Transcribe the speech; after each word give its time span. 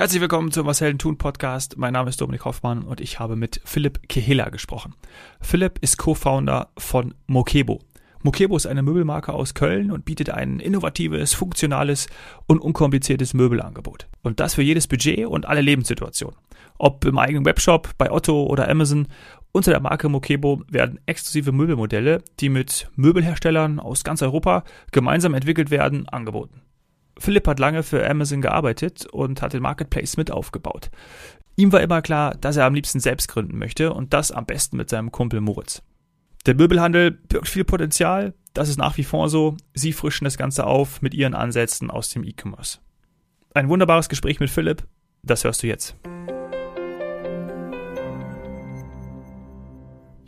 Herzlich 0.00 0.22
willkommen 0.22 0.50
zum 0.50 0.66
Was 0.66 0.80
Helden 0.80 0.98
tun 0.98 1.18
Podcast. 1.18 1.76
Mein 1.76 1.92
Name 1.92 2.08
ist 2.08 2.22
Dominik 2.22 2.46
Hoffmann 2.46 2.84
und 2.84 3.02
ich 3.02 3.20
habe 3.20 3.36
mit 3.36 3.60
Philipp 3.66 4.08
Kehela 4.08 4.48
gesprochen. 4.48 4.94
Philipp 5.42 5.78
ist 5.82 5.98
Co-Founder 5.98 6.70
von 6.78 7.12
Mokebo. 7.26 7.80
Mokebo 8.22 8.56
ist 8.56 8.64
eine 8.64 8.80
Möbelmarke 8.80 9.34
aus 9.34 9.52
Köln 9.52 9.90
und 9.90 10.06
bietet 10.06 10.30
ein 10.30 10.58
innovatives, 10.58 11.34
funktionales 11.34 12.06
und 12.46 12.60
unkompliziertes 12.60 13.34
Möbelangebot. 13.34 14.08
Und 14.22 14.40
das 14.40 14.54
für 14.54 14.62
jedes 14.62 14.86
Budget 14.86 15.26
und 15.26 15.44
alle 15.44 15.60
Lebenssituationen. 15.60 16.38
Ob 16.78 17.04
im 17.04 17.18
eigenen 17.18 17.44
Webshop, 17.44 17.90
bei 17.98 18.10
Otto 18.10 18.46
oder 18.46 18.70
Amazon. 18.70 19.06
Unter 19.52 19.70
der 19.70 19.80
Marke 19.80 20.08
Mokebo 20.08 20.62
werden 20.66 20.98
exklusive 21.04 21.52
Möbelmodelle, 21.52 22.22
die 22.40 22.48
mit 22.48 22.88
Möbelherstellern 22.96 23.78
aus 23.78 24.02
ganz 24.02 24.22
Europa 24.22 24.64
gemeinsam 24.92 25.34
entwickelt 25.34 25.70
werden, 25.70 26.08
angeboten. 26.08 26.62
Philipp 27.20 27.46
hat 27.46 27.60
lange 27.60 27.82
für 27.82 28.08
Amazon 28.08 28.40
gearbeitet 28.40 29.06
und 29.06 29.42
hat 29.42 29.52
den 29.52 29.62
Marketplace 29.62 30.16
mit 30.16 30.30
aufgebaut. 30.30 30.90
Ihm 31.54 31.70
war 31.70 31.82
immer 31.82 32.00
klar, 32.00 32.34
dass 32.40 32.56
er 32.56 32.64
am 32.64 32.74
liebsten 32.74 32.98
selbst 32.98 33.28
gründen 33.28 33.58
möchte 33.58 33.92
und 33.92 34.14
das 34.14 34.32
am 34.32 34.46
besten 34.46 34.78
mit 34.78 34.88
seinem 34.88 35.12
Kumpel 35.12 35.42
Moritz. 35.42 35.82
Der 36.46 36.54
Möbelhandel 36.54 37.10
birgt 37.10 37.48
viel 37.48 37.64
Potenzial, 37.64 38.32
das 38.54 38.70
ist 38.70 38.78
nach 38.78 38.96
wie 38.96 39.04
vor 39.04 39.28
so. 39.28 39.58
Sie 39.74 39.92
frischen 39.92 40.24
das 40.24 40.38
Ganze 40.38 40.66
auf 40.66 41.02
mit 41.02 41.12
ihren 41.12 41.34
Ansätzen 41.34 41.90
aus 41.90 42.08
dem 42.08 42.24
E-Commerce. 42.24 42.78
Ein 43.52 43.68
wunderbares 43.68 44.08
Gespräch 44.08 44.40
mit 44.40 44.48
Philipp, 44.48 44.86
das 45.22 45.44
hörst 45.44 45.62
du 45.62 45.66
jetzt. 45.66 45.96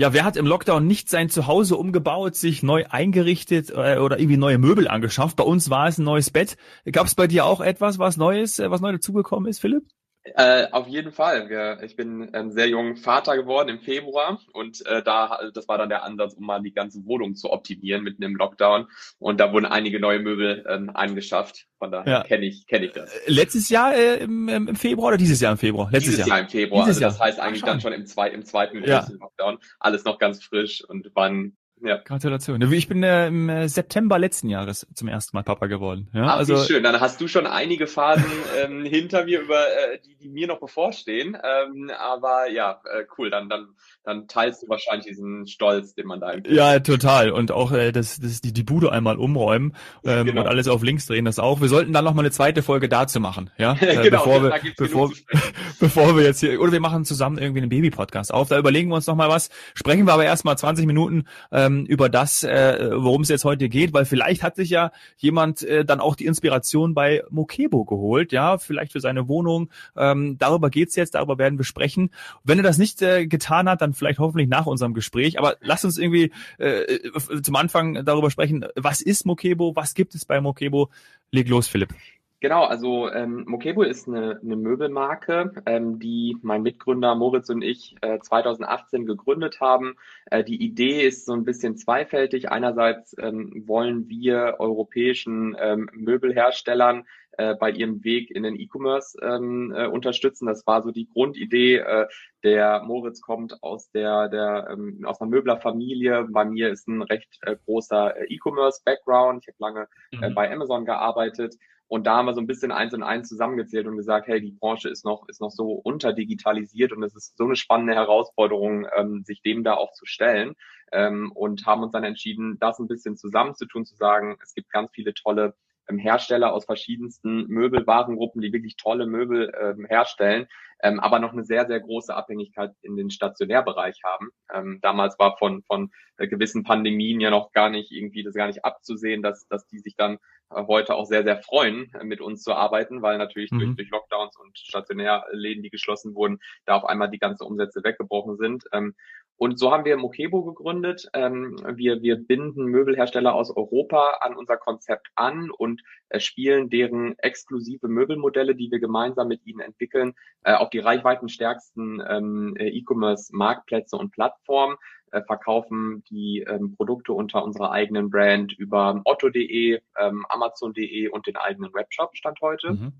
Ja, 0.03 0.13
wer 0.13 0.25
hat 0.25 0.37
im 0.37 0.49
Lockdown 0.49 0.85
nicht 0.85 1.09
sein 1.09 1.29
Zuhause 1.29 1.77
umgebaut, 1.77 2.35
sich 2.35 2.65
neu 2.65 2.87
eingerichtet 2.91 3.71
äh, 3.71 3.99
oder 3.99 4.19
irgendwie 4.19 4.37
neue 4.37 4.59
Möbel 4.59 4.89
angeschafft? 4.89 5.37
Bei 5.37 5.45
uns 5.45 5.71
war 5.71 5.87
es 5.87 5.99
ein 5.99 6.03
neues 6.03 6.33
Bett. 6.33 6.57
Gab 6.91 7.07
es 7.07 7.15
bei 7.15 7.29
dir 7.29 7.47
auch 7.47 7.61
etwas, 7.61 8.01
was 8.01 8.17
Neues, 8.17 8.59
äh, 8.59 8.69
was 8.69 8.81
neu 8.81 8.91
dazugekommen 8.91 9.49
ist, 9.49 9.61
Philipp? 9.61 9.85
Äh, 10.25 10.69
auf 10.71 10.87
jeden 10.87 11.11
Fall. 11.11 11.81
Ich 11.83 11.97
bin 11.97 12.31
ähm, 12.33 12.53
sehr 12.53 12.69
jung 12.69 12.97
Vater 12.97 13.37
geworden 13.37 13.69
im 13.69 13.81
Februar 13.81 14.39
und 14.53 14.87
äh, 14.87 15.03
da 15.03 15.51
das 15.53 15.67
war 15.67 15.79
dann 15.79 15.89
der 15.89 16.05
Ansatz, 16.05 16.35
um 16.35 16.47
mal 16.47 16.63
die 16.63 16.73
ganze 16.73 17.05
Wohnung 17.07 17.35
zu 17.35 17.51
optimieren 17.51 18.05
mitten 18.05 18.23
im 18.23 18.37
Lockdown. 18.37 18.87
Und 19.19 19.41
da 19.41 19.53
wurden 19.53 19.67
einige 19.67 19.99
neue 19.99 20.21
Möbel 20.21 20.65
ähm, 20.69 20.91
angeschafft. 20.95 21.67
Von 21.79 21.91
daher 21.91 22.13
ja. 22.13 22.23
kenne 22.23 22.47
ich 22.47 22.69
kenne 22.69 22.87
ich 22.87 22.93
das. 22.93 23.13
Äh, 23.13 23.33
letztes 23.33 23.69
Jahr 23.69 23.95
äh, 23.95 24.19
im, 24.19 24.49
im 24.49 24.77
Februar 24.77 25.09
oder 25.09 25.17
dieses 25.17 25.41
Jahr 25.41 25.53
im 25.53 25.59
Februar? 25.59 25.91
Letztes 25.91 26.19
Jahr. 26.19 26.29
Jahr 26.29 26.41
im 26.41 26.49
Februar. 26.49 26.85
Dieses 26.87 27.03
also 27.03 27.19
das 27.19 27.21
heißt 27.21 27.41
eigentlich 27.41 27.65
Ach, 27.65 27.67
dann 27.67 27.81
schon 27.81 27.93
im, 27.93 28.07
zwei, 28.07 28.29
im 28.29 28.45
zweiten 28.45 28.85
ja. 28.85 29.05
Lockdown. 29.19 29.59
Alles 29.81 30.05
noch 30.05 30.21
ganz 30.21 30.45
frisch 30.45 30.85
und 30.85 31.11
waren 31.17 31.57
ja. 31.85 31.99
Gratulation. 31.99 32.61
Ich 32.73 32.89
bin 32.89 33.03
äh, 33.03 33.29
im 33.29 33.49
äh, 33.49 33.69
September 33.69 34.19
letzten 34.19 34.49
Jahres 34.49 34.87
zum 34.95 35.09
ersten 35.09 35.37
Mal 35.37 35.43
Papa 35.43 35.67
geworden. 35.67 36.09
Ja, 36.13 36.27
Ach, 36.27 36.37
also 36.37 36.57
schön. 36.59 36.83
Dann 36.83 37.01
hast 37.01 37.21
du 37.21 37.29
schon 37.29 37.47
einige 37.47 37.87
Phasen 37.87 38.25
ähm, 38.63 38.85
hinter 38.85 39.25
mir, 39.25 39.41
über 39.41 39.59
äh, 39.59 39.99
die, 40.05 40.17
die 40.17 40.29
mir 40.29 40.47
noch 40.47 40.61
bevorstehen. 40.61 41.37
Ähm, 41.37 41.91
aber 41.99 42.51
ja, 42.51 42.81
äh, 42.85 43.05
cool. 43.19 43.31
Dann, 43.31 43.49
dann, 43.49 43.69
dann 44.05 44.29
teilst 44.29 44.63
du 44.63 44.69
wahrscheinlich 44.69 45.07
diesen 45.07 45.47
Stolz, 45.47 45.95
den 45.95 46.07
man 46.07 46.21
da 46.21 46.31
empfindet. 46.31 46.59
Ja, 46.59 46.79
total. 46.81 47.31
Und 47.31 47.51
auch 47.51 47.73
äh, 47.73 47.93
das, 47.93 48.19
das 48.21 48.41
die, 48.41 48.53
die 48.53 48.63
Bude 48.63 48.93
einmal 48.93 49.17
umräumen 49.17 49.75
ähm, 50.05 50.27
genau. 50.27 50.43
und 50.43 50.47
alles 50.49 50.69
auf 50.69 50.83
links 50.83 51.07
drehen, 51.07 51.25
das 51.25 51.39
auch. 51.39 51.61
Wir 51.61 51.69
sollten 51.69 51.93
dann 51.93 52.05
noch 52.05 52.15
mal 52.15 52.23
eine 52.23 52.31
zweite 52.31 52.63
Folge 52.63 52.89
dazu 52.89 53.21
machen, 53.21 53.51
ja, 53.59 53.73
äh, 53.81 54.03
genau, 54.03 54.25
bevor 54.25 54.43
wir, 54.43 54.61
bevor, 54.77 55.13
bevor 55.81 56.17
wir 56.17 56.25
jetzt 56.25 56.41
hier 56.41 56.61
oder 56.61 56.73
wir 56.73 56.81
machen 56.81 57.05
zusammen 57.05 57.39
irgendwie 57.39 57.61
einen 57.61 57.71
Baby-Podcast 57.71 58.33
auf. 58.33 58.49
Da 58.49 58.59
überlegen 58.59 58.89
wir 58.91 58.97
uns 58.97 59.07
noch 59.07 59.17
mal 59.17 59.29
was. 59.29 59.51
Sprechen 59.75 60.07
wir 60.07 60.13
aber 60.13 60.25
erst 60.25 60.45
mal 60.45 60.57
20 60.57 60.87
Minuten. 60.87 61.25
Ähm, 61.51 61.72
ähm, 61.73 61.87
über 61.87 62.09
das, 62.09 62.43
äh, 62.45 62.91
worum 62.93 63.23
es 63.23 63.29
jetzt 63.29 63.45
heute 63.45 63.69
geht, 63.69 63.93
weil 63.93 64.05
vielleicht 64.05 64.43
hat 64.43 64.57
sich 64.57 64.71
ja 64.71 64.93
jemand 65.17 65.63
äh, 65.63 65.85
dann 65.85 66.01
auch 66.01 66.15
die 66.15 66.27
Inspiration 66.27 66.95
bei 66.95 67.23
Mokebo 67.31 67.85
geholt, 67.85 68.33
ja, 68.33 68.59
vielleicht 68.59 68.93
für 68.93 69.01
seine 69.01 69.29
Wohnung. 69.29 69.71
Ähm, 69.97 70.37
darüber 70.39 70.71
geht's 70.71 70.97
jetzt, 70.97 71.15
darüber 71.15 71.39
werden 71.39 71.59
wir 71.59 71.65
sprechen. 71.65 72.11
Wenn 72.45 72.59
er 72.59 72.65
das 72.65 72.79
nicht 72.79 73.03
äh, 73.03 73.27
getan 73.27 73.69
hat, 73.69 73.81
dann 73.81 73.95
vielleicht 73.95 74.19
hoffentlich 74.19 74.49
nach 74.49 74.67
unserem 74.67 74.95
Gespräch. 74.95 75.39
Aber 75.39 75.57
lass 75.61 75.85
uns 75.85 75.99
irgendwie 75.99 76.33
äh, 76.59 76.99
zum 77.43 77.57
Anfang 77.57 78.05
darüber 78.05 78.31
sprechen, 78.31 78.65
was 78.77 79.01
ist 79.01 79.27
Mokebo, 79.27 79.75
was 79.77 79.95
gibt 79.95 80.15
es 80.15 80.25
bei 80.25 80.41
Mokebo? 80.41 80.91
Leg 81.31 81.49
los, 81.49 81.69
Philipp. 81.69 81.95
Genau, 82.43 82.65
also 82.65 83.09
ähm, 83.09 83.45
Mokebo 83.47 83.85
ist 83.85 84.09
eine, 84.09 84.41
eine 84.43 84.57
Möbelmarke, 84.57 85.53
ähm, 85.65 86.01
die 86.01 86.37
mein 86.43 86.63
Mitgründer 86.63 87.15
Moritz 87.15 87.49
und 87.51 87.63
ich 87.63 87.95
äh, 88.01 88.19
2018 88.19 89.07
gegründet 89.07 89.61
haben. 89.61 89.95
Äh, 90.27 90.43
die 90.43 90.61
Idee 90.61 91.07
ist 91.07 91.25
so 91.25 91.35
ein 91.35 91.45
bisschen 91.45 91.77
zweifältig. 91.77 92.51
Einerseits 92.51 93.15
ähm, 93.17 93.63
wollen 93.69 94.09
wir 94.09 94.57
europäischen 94.59 95.57
ähm, 95.57 95.89
Möbelherstellern 95.93 97.05
äh, 97.39 97.55
bei 97.55 97.71
ihrem 97.71 98.03
Weg 98.03 98.33
in 98.33 98.43
den 98.43 98.59
E-Commerce 98.59 99.17
ähm, 99.23 99.73
äh, 99.73 99.87
unterstützen. 99.87 100.47
Das 100.47 100.67
war 100.67 100.83
so 100.83 100.91
die 100.91 101.09
Grundidee. 101.09 101.77
Äh, 101.77 102.09
der 102.43 102.83
Moritz 102.83 103.21
kommt 103.21 103.63
aus 103.63 103.93
der, 103.93 104.29
der 104.29 104.67
ähm, 104.69 105.05
aus 105.05 105.21
einer 105.21 105.31
Möblerfamilie. 105.31 106.27
Bei 106.29 106.45
mir 106.45 106.71
ist 106.71 106.89
ein 106.89 107.03
recht 107.03 107.39
äh, 107.43 107.55
großer 107.65 108.17
äh, 108.17 108.35
E-Commerce-Background. 108.35 109.45
Ich 109.45 109.55
habe 109.55 109.59
lange 109.61 109.89
äh, 110.21 110.29
mhm. 110.29 110.35
bei 110.35 110.53
Amazon 110.53 110.85
gearbeitet. 110.85 111.55
Und 111.93 112.07
da 112.07 112.17
haben 112.17 112.25
wir 112.25 112.33
so 112.33 112.41
ein 112.41 112.47
bisschen 112.47 112.73
eins 112.73 112.95
und 112.95 113.03
eins 113.03 113.29
zusammengezählt 113.29 113.87
und 113.87 113.99
gesagt, 113.99 114.27
hey, 114.27 114.41
die 114.41 114.53
Branche 114.53 114.89
ist 114.89 115.05
noch, 115.05 115.29
ist 115.29 115.43
noch 115.43 115.51
so 115.51 115.73
unterdigitalisiert 115.73 116.91
und 116.91 117.03
es 117.03 117.15
ist 117.15 117.37
so 117.37 117.45
eine 117.45 117.55
spannende 117.55 117.93
Herausforderung, 117.95 118.87
ähm, 118.97 119.25
sich 119.25 119.43
dem 119.43 119.63
da 119.63 119.75
auch 119.75 119.93
zu 119.93 120.07
stellen. 120.07 120.55
Ähm, 120.91 121.31
und 121.33 121.67
haben 121.67 121.83
uns 121.83 121.93
dann 121.93 122.03
entschieden, 122.03 122.57
das 122.59 122.79
ein 122.79 122.89
bisschen 122.89 123.19
zusammenzutun, 123.19 123.85
zu 123.85 123.95
sagen, 123.95 124.39
es 124.43 124.55
gibt 124.55 124.71
ganz 124.71 124.91
viele 124.95 125.13
tolle 125.13 125.55
ähm, 125.87 125.99
Hersteller 125.99 126.55
aus 126.55 126.65
verschiedensten 126.65 127.47
Möbelwarengruppen, 127.49 128.41
die 128.41 128.55
wirklich 128.55 128.77
tolle 128.79 129.07
Möbel 129.07 129.53
ähm, 129.61 129.85
herstellen, 129.85 130.47
ähm, 130.83 131.01
aber 131.01 131.19
noch 131.19 131.33
eine 131.33 131.45
sehr, 131.45 131.67
sehr 131.67 131.81
große 131.81 132.15
Abhängigkeit 132.15 132.73
in 132.83 132.97
den 132.97 133.11
Stationärbereich 133.11 134.01
haben. 134.05 134.31
Ähm, 134.53 134.79
damals 134.83 135.19
war 135.19 135.37
von, 135.39 135.63
von 135.63 135.91
äh, 136.19 136.27
gewissen 136.27 136.65
Pandemien 136.65 137.21
ja 137.21 137.31
noch 137.31 137.53
gar 137.53 137.71
nicht 137.71 137.93
irgendwie 137.93 138.23
das 138.23 138.35
gar 138.35 138.49
nicht 138.49 138.65
abzusehen, 138.65 139.23
dass, 139.23 139.47
dass 139.49 139.67
die 139.69 139.79
sich 139.79 139.97
dann 139.97 140.19
äh, 140.51 140.67
heute 140.67 140.95
auch 140.95 141.07
sehr, 141.07 141.23
sehr 141.23 141.41
freuen, 141.43 141.93
äh, 141.95 142.05
mit 142.05 142.21
uns 142.21 142.43
zu 142.43 142.53
arbeiten, 142.53 143.01
weil 143.01 143.19
natürlich 143.19 143.53
mhm. 143.53 143.59
durch, 143.61 143.77
durch 143.77 143.91
Lockdowns 143.91 144.37
und 144.37 144.59
Stationärläden, 144.59 145.63
die 145.63 145.71
geschlossen 145.71 146.15
wurden, 146.15 146.39
da 146.67 146.77
auf 146.77 146.85
einmal 146.85 147.11
die 147.11 147.19
ganzen 147.19 147.45
Umsätze 147.45 147.83
weggebrochen 147.85 148.37
sind. 148.37 148.65
Ähm, 148.73 148.95
und 149.43 149.59
so 149.59 149.73
haben 149.73 149.85
wir 149.85 149.97
Mokebo 149.97 150.45
gegründet. 150.45 151.09
Ähm, 151.15 151.57
wir, 151.75 152.01
wir 152.01 152.17
binden 152.17 152.67
Möbelhersteller 152.67 153.35
aus 153.35 153.51
Europa 153.51 154.19
an 154.21 154.37
unser 154.37 154.57
Konzept 154.57 155.09
an 155.17 155.51
und 155.51 155.83
äh, 156.11 156.21
spielen 156.21 156.71
deren 156.71 157.19
exklusive 157.19 157.89
Möbelmodelle, 157.89 158.55
die 158.55 158.71
wir 158.71 158.79
gemeinsam 158.79 159.27
mit 159.27 159.45
ihnen 159.45 159.59
entwickeln, 159.59 160.15
äh, 160.45 160.55
auf 160.55 160.71
die 160.73 160.79
reichweitenstärksten 160.79 162.03
ähm, 162.09 162.57
äh, 162.57 162.69
E-Commerce-Marktplätze 162.69 163.97
und 163.97 164.11
Plattformen, 164.11 164.77
äh, 165.13 165.23
verkaufen 165.23 166.03
die 166.11 166.45
ähm, 166.49 166.75
Produkte 166.75 167.13
unter 167.13 167.45
unserer 167.45 167.71
eigenen 167.71 168.11
Brand 168.11 168.53
über 168.53 169.01
otto.de, 169.05 169.81
ähm, 169.99 170.27
amazon.de 170.29 171.09
und 171.09 171.27
den 171.27 171.37
eigenen 171.37 171.73
Webshop 171.75 172.17
Stand 172.17 172.41
heute. 172.41 172.73
Mhm. 172.73 172.93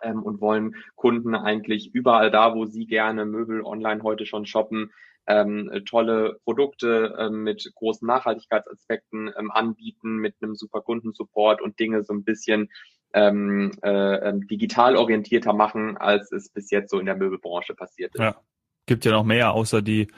Ähm, 0.00 0.22
und 0.22 0.40
wollen 0.40 0.76
Kunden 0.94 1.34
eigentlich 1.34 1.92
überall 1.92 2.30
da, 2.30 2.54
wo 2.54 2.66
sie 2.66 2.86
gerne 2.86 3.26
Möbel 3.26 3.62
online 3.64 4.04
heute 4.04 4.26
schon 4.26 4.46
shoppen, 4.46 4.92
ähm, 5.26 5.82
tolle 5.84 6.38
Produkte 6.44 7.16
ähm, 7.18 7.42
mit 7.42 7.68
großen 7.74 8.06
Nachhaltigkeitsaspekten 8.06 9.32
ähm, 9.36 9.50
anbieten, 9.50 10.16
mit 10.18 10.36
einem 10.40 10.54
super 10.54 10.80
Kundensupport 10.80 11.60
und 11.60 11.80
Dinge 11.80 12.04
so 12.04 12.14
ein 12.14 12.22
bisschen 12.22 12.70
ähm, 13.14 13.72
äh, 13.82 14.28
ähm, 14.28 14.46
digital 14.46 14.96
orientierter 14.96 15.52
machen, 15.52 15.96
als 15.96 16.30
es 16.32 16.50
bis 16.50 16.70
jetzt 16.70 16.90
so 16.90 16.98
in 16.98 17.06
der 17.06 17.16
Möbelbranche 17.16 17.74
passiert 17.74 18.14
ist. 18.14 18.20
Ja. 18.20 18.36
Gibt 18.86 19.04
ja 19.04 19.12
noch 19.12 19.24
mehr, 19.24 19.52
außer 19.52 19.82
die 19.82 20.08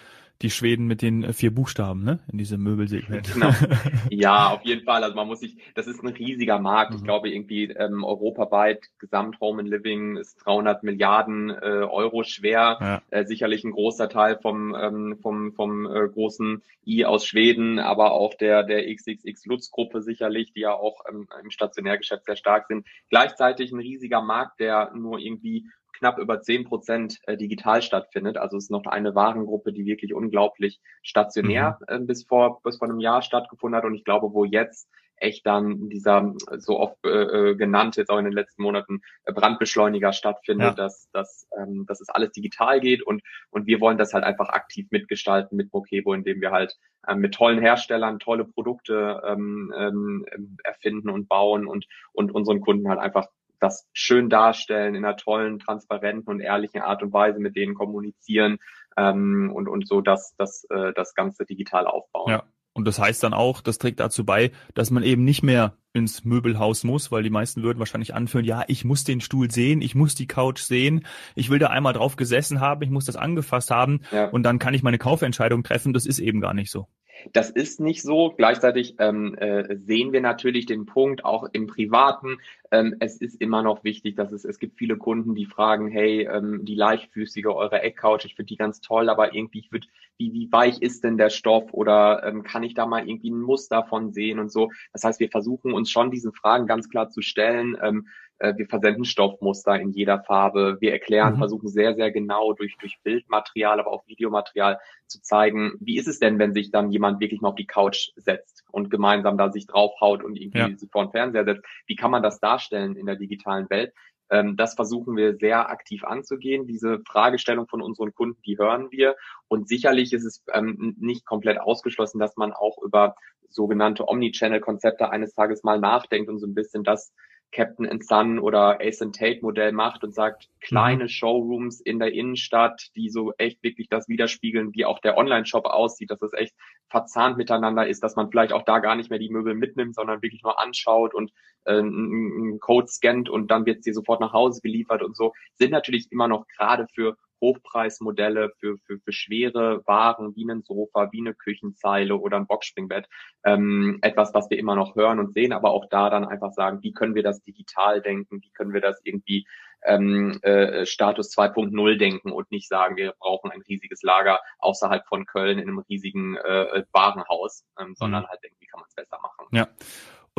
die 0.43 0.51
Schweden 0.51 0.87
mit 0.87 1.03
den 1.03 1.23
äh, 1.23 1.33
vier 1.33 1.55
Buchstaben, 1.55 2.03
ne? 2.03 2.21
In 2.33 2.39
diesem 2.39 2.63
Möbelsegment. 2.63 3.33
Genau. 3.33 3.51
Ja, 4.11 4.51
auf 4.51 4.63
jeden 4.65 4.85
Fall. 4.85 5.03
Also 5.05 5.15
man 5.15 5.27
muss 5.27 5.41
sich, 5.41 5.57
das 5.75 5.87
ist 5.87 6.03
ein 6.03 6.09
riesiger 6.09 6.59
Markt. 6.59 6.93
Mhm. 6.93 6.99
Ich 6.99 7.05
glaube 7.05 7.31
irgendwie 7.31 7.65
ähm, 7.65 8.05
europaweit 8.05 8.87
Gesamt 8.99 9.41
Home 9.41 9.61
and 9.61 9.71
Living 9.71 10.17
ist 10.17 10.37
300 10.45 10.83
Milliarden 10.83 11.51
äh, 11.51 11.55
Euro 11.55 12.23
schwer. 12.25 12.79
Ja. 12.81 13.03
Äh, 13.11 13.25
sicherlich 13.25 13.65
ein 13.65 13.73
großer 13.73 14.09
Teil 14.09 14.39
vom 14.41 14.75
ähm, 14.75 15.19
vom 15.21 15.53
vom 15.53 15.87
äh, 15.87 16.09
großen 16.09 16.63
I 16.87 17.05
aus 17.05 17.27
Schweden, 17.27 17.79
aber 17.79 18.13
auch 18.13 18.35
der 18.35 18.63
der 18.63 18.93
XXX 18.95 19.47
Lutz 19.47 19.71
Gruppe 19.71 20.03
sicherlich, 20.03 20.53
die 20.53 20.61
ja 20.61 20.75
auch 20.75 21.01
ähm, 21.09 21.29
im 21.43 21.51
Stationärgeschäft 21.51 22.25
sehr 22.25 22.37
stark 22.37 22.67
sind. 22.67 22.87
Gleichzeitig 23.11 23.73
ein 23.73 23.81
riesiger 23.81 24.23
Markt, 24.23 24.61
der 24.61 24.93
nur 24.95 25.19
irgendwie 25.19 25.67
knapp 26.01 26.19
über 26.19 26.41
zehn 26.41 26.65
Prozent 26.65 27.21
äh, 27.27 27.37
digital 27.37 27.83
stattfindet. 27.83 28.37
Also 28.37 28.57
es 28.57 28.65
ist 28.65 28.71
noch 28.71 28.87
eine 28.87 29.15
Warengruppe, 29.15 29.73
die 29.73 29.87
wirklich 29.87 30.15
unglaublich 30.15 30.81
stationär 31.03 31.79
mhm. 31.81 31.95
äh, 31.95 31.99
bis 32.01 32.25
vor 32.25 32.61
bis 32.63 32.79
vor 32.79 32.89
einem 32.89 33.01
Jahr 33.01 33.23
stattgefunden 33.23 33.77
hat. 33.77 33.85
Und 33.85 33.95
ich 33.95 34.05
glaube, 34.05 34.33
wo 34.33 34.45
jetzt 34.45 34.89
echt 35.21 35.47
dann 35.47 35.91
dieser 35.91 36.35
so 36.59 36.81
oft 36.81 36.97
äh, 37.05 37.51
äh 37.51 37.55
genannt 37.55 37.97
jetzt 37.97 38.09
auch 38.09 38.19
in 38.19 38.25
den 38.25 38.33
letzten 38.33 38.63
Monaten 38.63 39.03
Brandbeschleuniger 39.27 40.13
stattfindet, 40.13 40.69
ja. 40.69 40.75
dass, 40.75 41.11
dass, 41.13 41.47
ähm, 41.59 41.85
dass 41.87 42.01
es 42.01 42.09
alles 42.09 42.33
digital 42.33 42.81
geht 42.81 43.03
und, 43.03 43.23
und 43.51 43.67
wir 43.67 43.81
wollen 43.81 43.99
das 43.99 44.15
halt 44.15 44.25
einfach 44.25 44.49
aktiv 44.49 44.87
mitgestalten 44.91 45.57
mit 45.57 45.73
Mokebo, 45.73 46.15
indem 46.15 46.41
wir 46.41 46.51
halt 46.51 46.77
ähm, 47.07 47.19
mit 47.19 47.35
tollen 47.35 47.61
Herstellern 47.61 48.19
tolle 48.19 48.47
Produkte 48.47 49.21
ähm, 49.27 49.73
ähm, 49.77 50.57
erfinden 50.65 51.11
und 51.11 51.29
bauen 51.29 51.67
und, 51.67 51.87
und 52.13 52.33
unseren 52.35 52.63
Kunden 52.63 52.89
halt 52.89 52.99
einfach 52.99 53.27
das 53.61 53.87
schön 53.93 54.29
darstellen, 54.29 54.95
in 54.95 55.05
einer 55.05 55.17
tollen, 55.17 55.59
transparenten 55.59 56.33
und 56.33 56.41
ehrlichen 56.41 56.81
Art 56.81 57.03
und 57.03 57.13
Weise 57.13 57.39
mit 57.39 57.57
denen 57.57 57.75
kommunizieren 57.75 58.59
ähm, 58.97 59.53
und, 59.55 59.69
und 59.69 59.87
so 59.87 60.01
das, 60.01 60.35
das, 60.37 60.65
äh, 60.71 60.93
das 60.95 61.15
Ganze 61.15 61.45
digital 61.45 61.87
aufbauen. 61.87 62.31
Ja. 62.31 62.43
Und 62.73 62.87
das 62.87 62.99
heißt 62.99 63.23
dann 63.23 63.35
auch, 63.35 63.61
das 63.61 63.79
trägt 63.79 63.99
dazu 63.99 64.25
bei, 64.25 64.53
dass 64.75 64.91
man 64.91 65.03
eben 65.03 65.25
nicht 65.25 65.43
mehr 65.43 65.75
ins 65.93 66.25
Möbelhaus 66.25 66.85
muss, 66.85 67.11
weil 67.11 67.25
die 67.25 67.31
meisten 67.31 67.65
würden 67.65 67.81
wahrscheinlich 67.81 68.15
anführen, 68.15 68.45
ja, 68.45 68.65
ich 68.69 68.85
muss 68.85 69.03
den 69.03 69.21
Stuhl 69.21 69.51
sehen, 69.51 69.83
ich 69.83 69.97
muss 69.97 70.15
die 70.15 70.29
Couch 70.29 70.61
sehen, 70.61 71.05
ich 71.35 71.51
will 71.51 71.59
da 71.59 71.67
einmal 71.67 71.95
drauf 71.95 72.15
gesessen 72.15 72.61
haben, 72.61 72.83
ich 72.83 72.91
muss 72.91 73.07
das 73.07 73.17
angefasst 73.17 73.73
haben 73.73 74.03
ja. 74.13 74.29
und 74.29 74.45
dann 74.45 74.61
kann 74.61 74.73
ich 74.73 74.85
meine 74.85 74.99
Kaufentscheidung 74.99 75.65
treffen. 75.65 75.93
Das 75.93 76.07
ist 76.07 76.21
eben 76.21 76.41
gar 76.41 76.55
nicht 76.55 76.71
so. 76.71 76.87
Das 77.33 77.51
ist 77.51 77.81
nicht 77.81 78.03
so. 78.03 78.35
Gleichzeitig 78.37 78.97
ähm, 78.99 79.35
äh, 79.37 79.77
sehen 79.77 80.13
wir 80.13 80.21
natürlich 80.21 80.67
den 80.67 80.87
Punkt 80.87 81.25
auch 81.25 81.49
im 81.53 81.67
Privaten. 81.67 82.39
Ähm, 82.71 82.97
es 83.01 83.17
ist 83.17 83.41
immer 83.41 83.63
noch 83.63 83.85
wichtig, 83.85 84.17
dass 84.17 84.33
es, 84.33 84.45
es 84.45 84.59
gibt 84.59 84.79
viele 84.79 84.97
Kunden, 84.97 85.35
die 85.35 85.47
fragen, 85.47 85.89
hey, 85.89 86.29
ähm, 86.31 86.65
die 86.65 86.75
leichtfüßige, 86.75 87.47
eure 87.47 87.83
Eckcouch, 87.83 88.25
ich 88.25 88.35
finde 88.35 88.49
die 88.49 88.57
ganz 88.57 88.81
toll, 88.81 89.09
aber 89.09 89.35
irgendwie, 89.35 89.61
ich 89.61 89.73
würd, 89.73 89.87
wie, 90.19 90.33
wie 90.33 90.53
weich 90.53 90.81
ist 90.83 91.05
denn 91.05 91.17
der 91.17 91.31
Stoff 91.31 91.73
oder 91.73 92.23
ähm, 92.25 92.43
kann 92.43 92.63
ich 92.63 92.75
da 92.75 92.87
mal 92.87 93.09
irgendwie 93.09 93.31
ein 93.31 93.41
Muster 93.41 93.85
von 93.85 94.13
sehen 94.13 94.39
und 94.39 94.53
so. 94.53 94.71
Das 94.93 95.05
heißt, 95.05 95.21
wir 95.21 95.31
versuchen 95.31 95.73
uns 95.73 95.91
schon 95.91 96.11
diesen 96.11 96.33
Fragen 96.33 96.67
ganz 96.67 96.89
klar 96.89 97.09
zu 97.09 97.23
stellen. 97.23 97.77
Ähm, 97.83 98.07
äh, 98.07 98.30
wir 98.57 98.67
versenden 98.67 99.05
Stoffmuster 99.05 99.79
in 99.79 99.91
jeder 99.91 100.23
Farbe. 100.23 100.79
Wir 100.81 100.93
erklären, 100.93 101.35
mhm. 101.35 101.39
versuchen 101.39 101.69
sehr, 101.69 101.95
sehr 101.95 102.11
genau 102.11 102.53
durch, 102.53 102.77
durch 102.79 102.99
Bildmaterial, 103.03 103.81
aber 103.81 103.93
auch 103.93 104.07
Videomaterial 104.07 104.79
zu 105.07 105.21
zeigen, 105.21 105.75
wie 105.81 105.99
ist 105.99 106.09
es 106.09 106.19
denn, 106.19 106.39
wenn 106.39 106.55
sich 106.55 106.71
dann 106.71 106.91
jemand 106.91 107.21
wirklich 107.21 107.41
mal 107.41 107.51
auf 107.51 107.55
die 107.55 107.67
Couch 107.67 108.11
setzt 108.17 108.65
und 108.71 108.91
gemeinsam 108.91 109.37
da 109.37 109.51
sich 109.51 109.67
draufhaut 109.67 110.25
und 110.25 110.37
irgendwie 110.37 110.59
ja. 110.59 110.77
sich 110.77 110.91
vor 110.91 111.05
den 111.05 111.13
Fernseher 111.13 111.45
setzt. 111.45 111.65
Wie 111.87 111.97
kann 111.97 112.11
man 112.11 112.23
das 112.23 112.41
darstellen 112.41 112.97
in 112.97 113.07
der 113.07 113.17
digitalen 113.17 113.69
Welt? 113.71 113.93
Ähm, 114.31 114.57
das 114.57 114.75
versuchen 114.75 115.17
wir 115.17 115.37
sehr 115.37 115.69
aktiv 115.69 116.05
anzugehen. 116.05 116.67
Diese 116.67 117.01
Fragestellung 117.07 117.67
von 117.67 117.83
unseren 117.83 118.15
Kunden, 118.15 118.41
die 118.47 118.57
hören 118.57 118.91
wir. 118.91 119.17
Und 119.49 119.69
sicherlich 119.69 120.13
ist 120.13 120.25
es 120.25 120.43
ähm, 120.53 120.95
nicht 120.99 121.27
komplett 121.27 121.61
ausgeschlossen, 121.61 122.21
dass 122.21 122.37
man 122.37 122.53
auch 122.53 122.79
über 122.83 123.17
sogenannte 123.49 124.09
Omnichannel-Konzepte 124.09 125.11
eines 125.11 125.35
Tages 125.35 125.65
mal 125.65 125.81
nachdenkt 125.81 126.31
und 126.31 126.39
so 126.39 126.47
ein 126.47 126.55
bisschen 126.55 126.85
das 126.85 127.13
Captain 127.53 127.89
and 127.89 128.05
Son 128.05 128.39
oder 128.39 128.81
Ace 128.81 129.03
and 129.03 129.15
Tate 129.17 129.41
Modell 129.43 129.73
macht 129.73 130.05
und 130.05 130.15
sagt, 130.15 130.49
kleine 130.61 131.05
mhm. 131.05 131.09
Showrooms 131.09 131.81
in 131.81 131.99
der 131.99 132.13
Innenstadt, 132.13 132.91
die 132.97 133.11
so 133.11 133.33
echt 133.39 133.63
wirklich 133.63 133.89
das 133.89 134.09
widerspiegeln, 134.09 134.75
wie 134.75 134.85
auch 134.85 135.01
der 135.01 135.17
Online-Shop 135.17 135.67
aussieht, 135.67 136.11
dass 136.11 136.23
es 136.23 136.33
echt 136.33 136.55
verzahnt 136.89 137.37
miteinander 137.37 137.87
ist, 137.87 138.03
dass 138.03 138.17
man 138.17 138.31
vielleicht 138.31 138.53
auch 138.53 138.65
da 138.65 138.79
gar 138.79 138.95
nicht 138.95 139.11
mehr 139.11 139.19
die 139.19 139.31
Möbel 139.31 139.55
mitnimmt, 139.55 139.95
sondern 139.95 140.23
wirklich 140.23 140.43
nur 140.43 140.61
anschaut 140.61 141.15
und 141.15 141.33
äh, 141.65 141.79
einen 141.79 142.61
Code 142.61 142.89
scannt 142.89 143.29
und 143.29 143.51
dann 143.51 143.67
wird 143.67 143.83
sie 143.85 143.93
sofort 143.93 144.21
nach 144.21 144.33
Hause 144.33 144.61
geliefert 144.61 145.03
und 145.03 145.17
so, 145.17 145.33
sind 145.55 145.73
natürlich 145.73 146.11
immer 146.13 146.29
noch 146.29 146.47
gerade 146.47 146.87
für 146.95 147.17
Hochpreismodelle 147.41 148.53
für, 148.59 148.79
für, 148.79 148.99
für 148.99 149.13
schwere 149.13 149.87
Waren 149.87 150.35
wie 150.37 150.49
ein 150.49 150.63
Sofa, 150.63 151.11
wie 151.13 151.21
eine 151.21 151.35
Küchenzeile 151.35 152.17
oder 152.17 152.37
ein 152.37 152.47
Boxspringbett. 152.47 153.09
Ähm, 153.45 153.99
etwas, 154.03 154.35
was 154.35 154.51
wir 154.51 154.59
immer 154.59 154.77
noch 154.77 154.97
hören 154.97 155.19
und 155.19 155.33
sehen, 155.33 155.53
aber 155.53 155.71
auch 155.71 155.87
da 155.91 156.11
dann 156.11 156.25
einfach 156.25 156.53
sagen, 156.53 156.83
wie 156.83 156.93
können 156.93 157.15
wir 157.15 157.23
das 157.23 157.43
digital 157.43 158.01
denken, 158.03 158.41
wie 158.43 158.51
können 158.51 158.73
wir 158.73 158.81
das 158.81 159.01
irgendwie 159.05 159.47
ähm, 159.83 160.39
äh, 160.43 160.85
Status 160.87 161.37
2.0 161.37 161.97
denken 161.97 162.33
und 162.33 162.51
nicht 162.51 162.69
sagen, 162.69 162.97
wir 162.97 163.15
brauchen 163.19 163.51
ein 163.51 163.63
riesiges 163.63 164.03
Lager 164.03 164.41
außerhalb 164.59 165.07
von 165.07 165.27
Köln 165.27 165.59
in 165.59 165.69
einem 165.69 165.79
riesigen 165.79 166.37
äh, 166.37 166.85
Warenhaus, 166.93 167.65
ähm, 167.79 167.95
sondern 167.97 168.25
mhm. 168.25 168.29
halt 168.29 168.43
denken, 168.43 168.57
wie 168.61 168.67
kann 168.67 168.81
man 168.81 168.89
es 168.89 168.95
besser 168.95 169.19
machen. 169.23 169.47
Ja. 169.53 169.69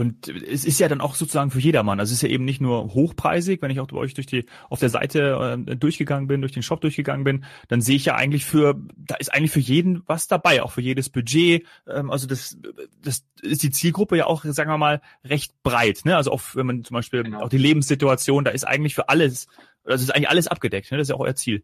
Und 0.01 0.27
es 0.29 0.65
ist 0.65 0.79
ja 0.79 0.87
dann 0.87 0.99
auch 0.99 1.13
sozusagen 1.13 1.51
für 1.51 1.59
jedermann. 1.59 1.99
Also 1.99 2.09
es 2.09 2.17
ist 2.17 2.27
ja 2.27 2.33
eben 2.33 2.43
nicht 2.43 2.59
nur 2.59 2.95
hochpreisig, 2.95 3.61
wenn 3.61 3.69
ich 3.69 3.79
auch 3.79 3.85
bei 3.85 3.97
euch 3.97 4.15
durch 4.15 4.25
die, 4.25 4.47
auf 4.67 4.79
der 4.79 4.89
Seite 4.89 5.55
äh, 5.67 5.75
durchgegangen 5.75 6.27
bin, 6.27 6.41
durch 6.41 6.53
den 6.53 6.63
Shop 6.63 6.81
durchgegangen 6.81 7.23
bin, 7.23 7.45
dann 7.67 7.81
sehe 7.81 7.97
ich 7.97 8.05
ja 8.05 8.15
eigentlich 8.15 8.43
für, 8.43 8.81
da 8.97 9.13
ist 9.17 9.31
eigentlich 9.31 9.51
für 9.51 9.59
jeden 9.59 10.01
was 10.07 10.27
dabei, 10.27 10.63
auch 10.63 10.71
für 10.71 10.81
jedes 10.81 11.11
Budget. 11.11 11.67
Ähm, 11.87 12.09
also 12.09 12.25
das, 12.25 12.57
das 13.03 13.23
ist 13.43 13.61
die 13.61 13.69
Zielgruppe 13.69 14.17
ja 14.17 14.25
auch, 14.25 14.43
sagen 14.43 14.71
wir 14.71 14.79
mal, 14.79 15.01
recht 15.23 15.61
breit. 15.61 16.01
Ne? 16.03 16.17
Also 16.17 16.31
auch 16.31 16.41
wenn 16.55 16.65
man 16.65 16.83
zum 16.83 16.95
Beispiel 16.95 17.21
genau. 17.21 17.41
auch 17.41 17.49
die 17.49 17.59
Lebenssituation, 17.59 18.43
da 18.43 18.49
ist 18.49 18.63
eigentlich 18.63 18.95
für 18.95 19.07
alles, 19.07 19.45
also 19.83 20.01
ist 20.01 20.15
eigentlich 20.15 20.29
alles 20.29 20.47
abgedeckt. 20.47 20.91
Ne? 20.91 20.97
Das 20.97 21.05
ist 21.05 21.09
ja 21.09 21.15
auch 21.15 21.21
euer 21.21 21.35
Ziel. 21.35 21.61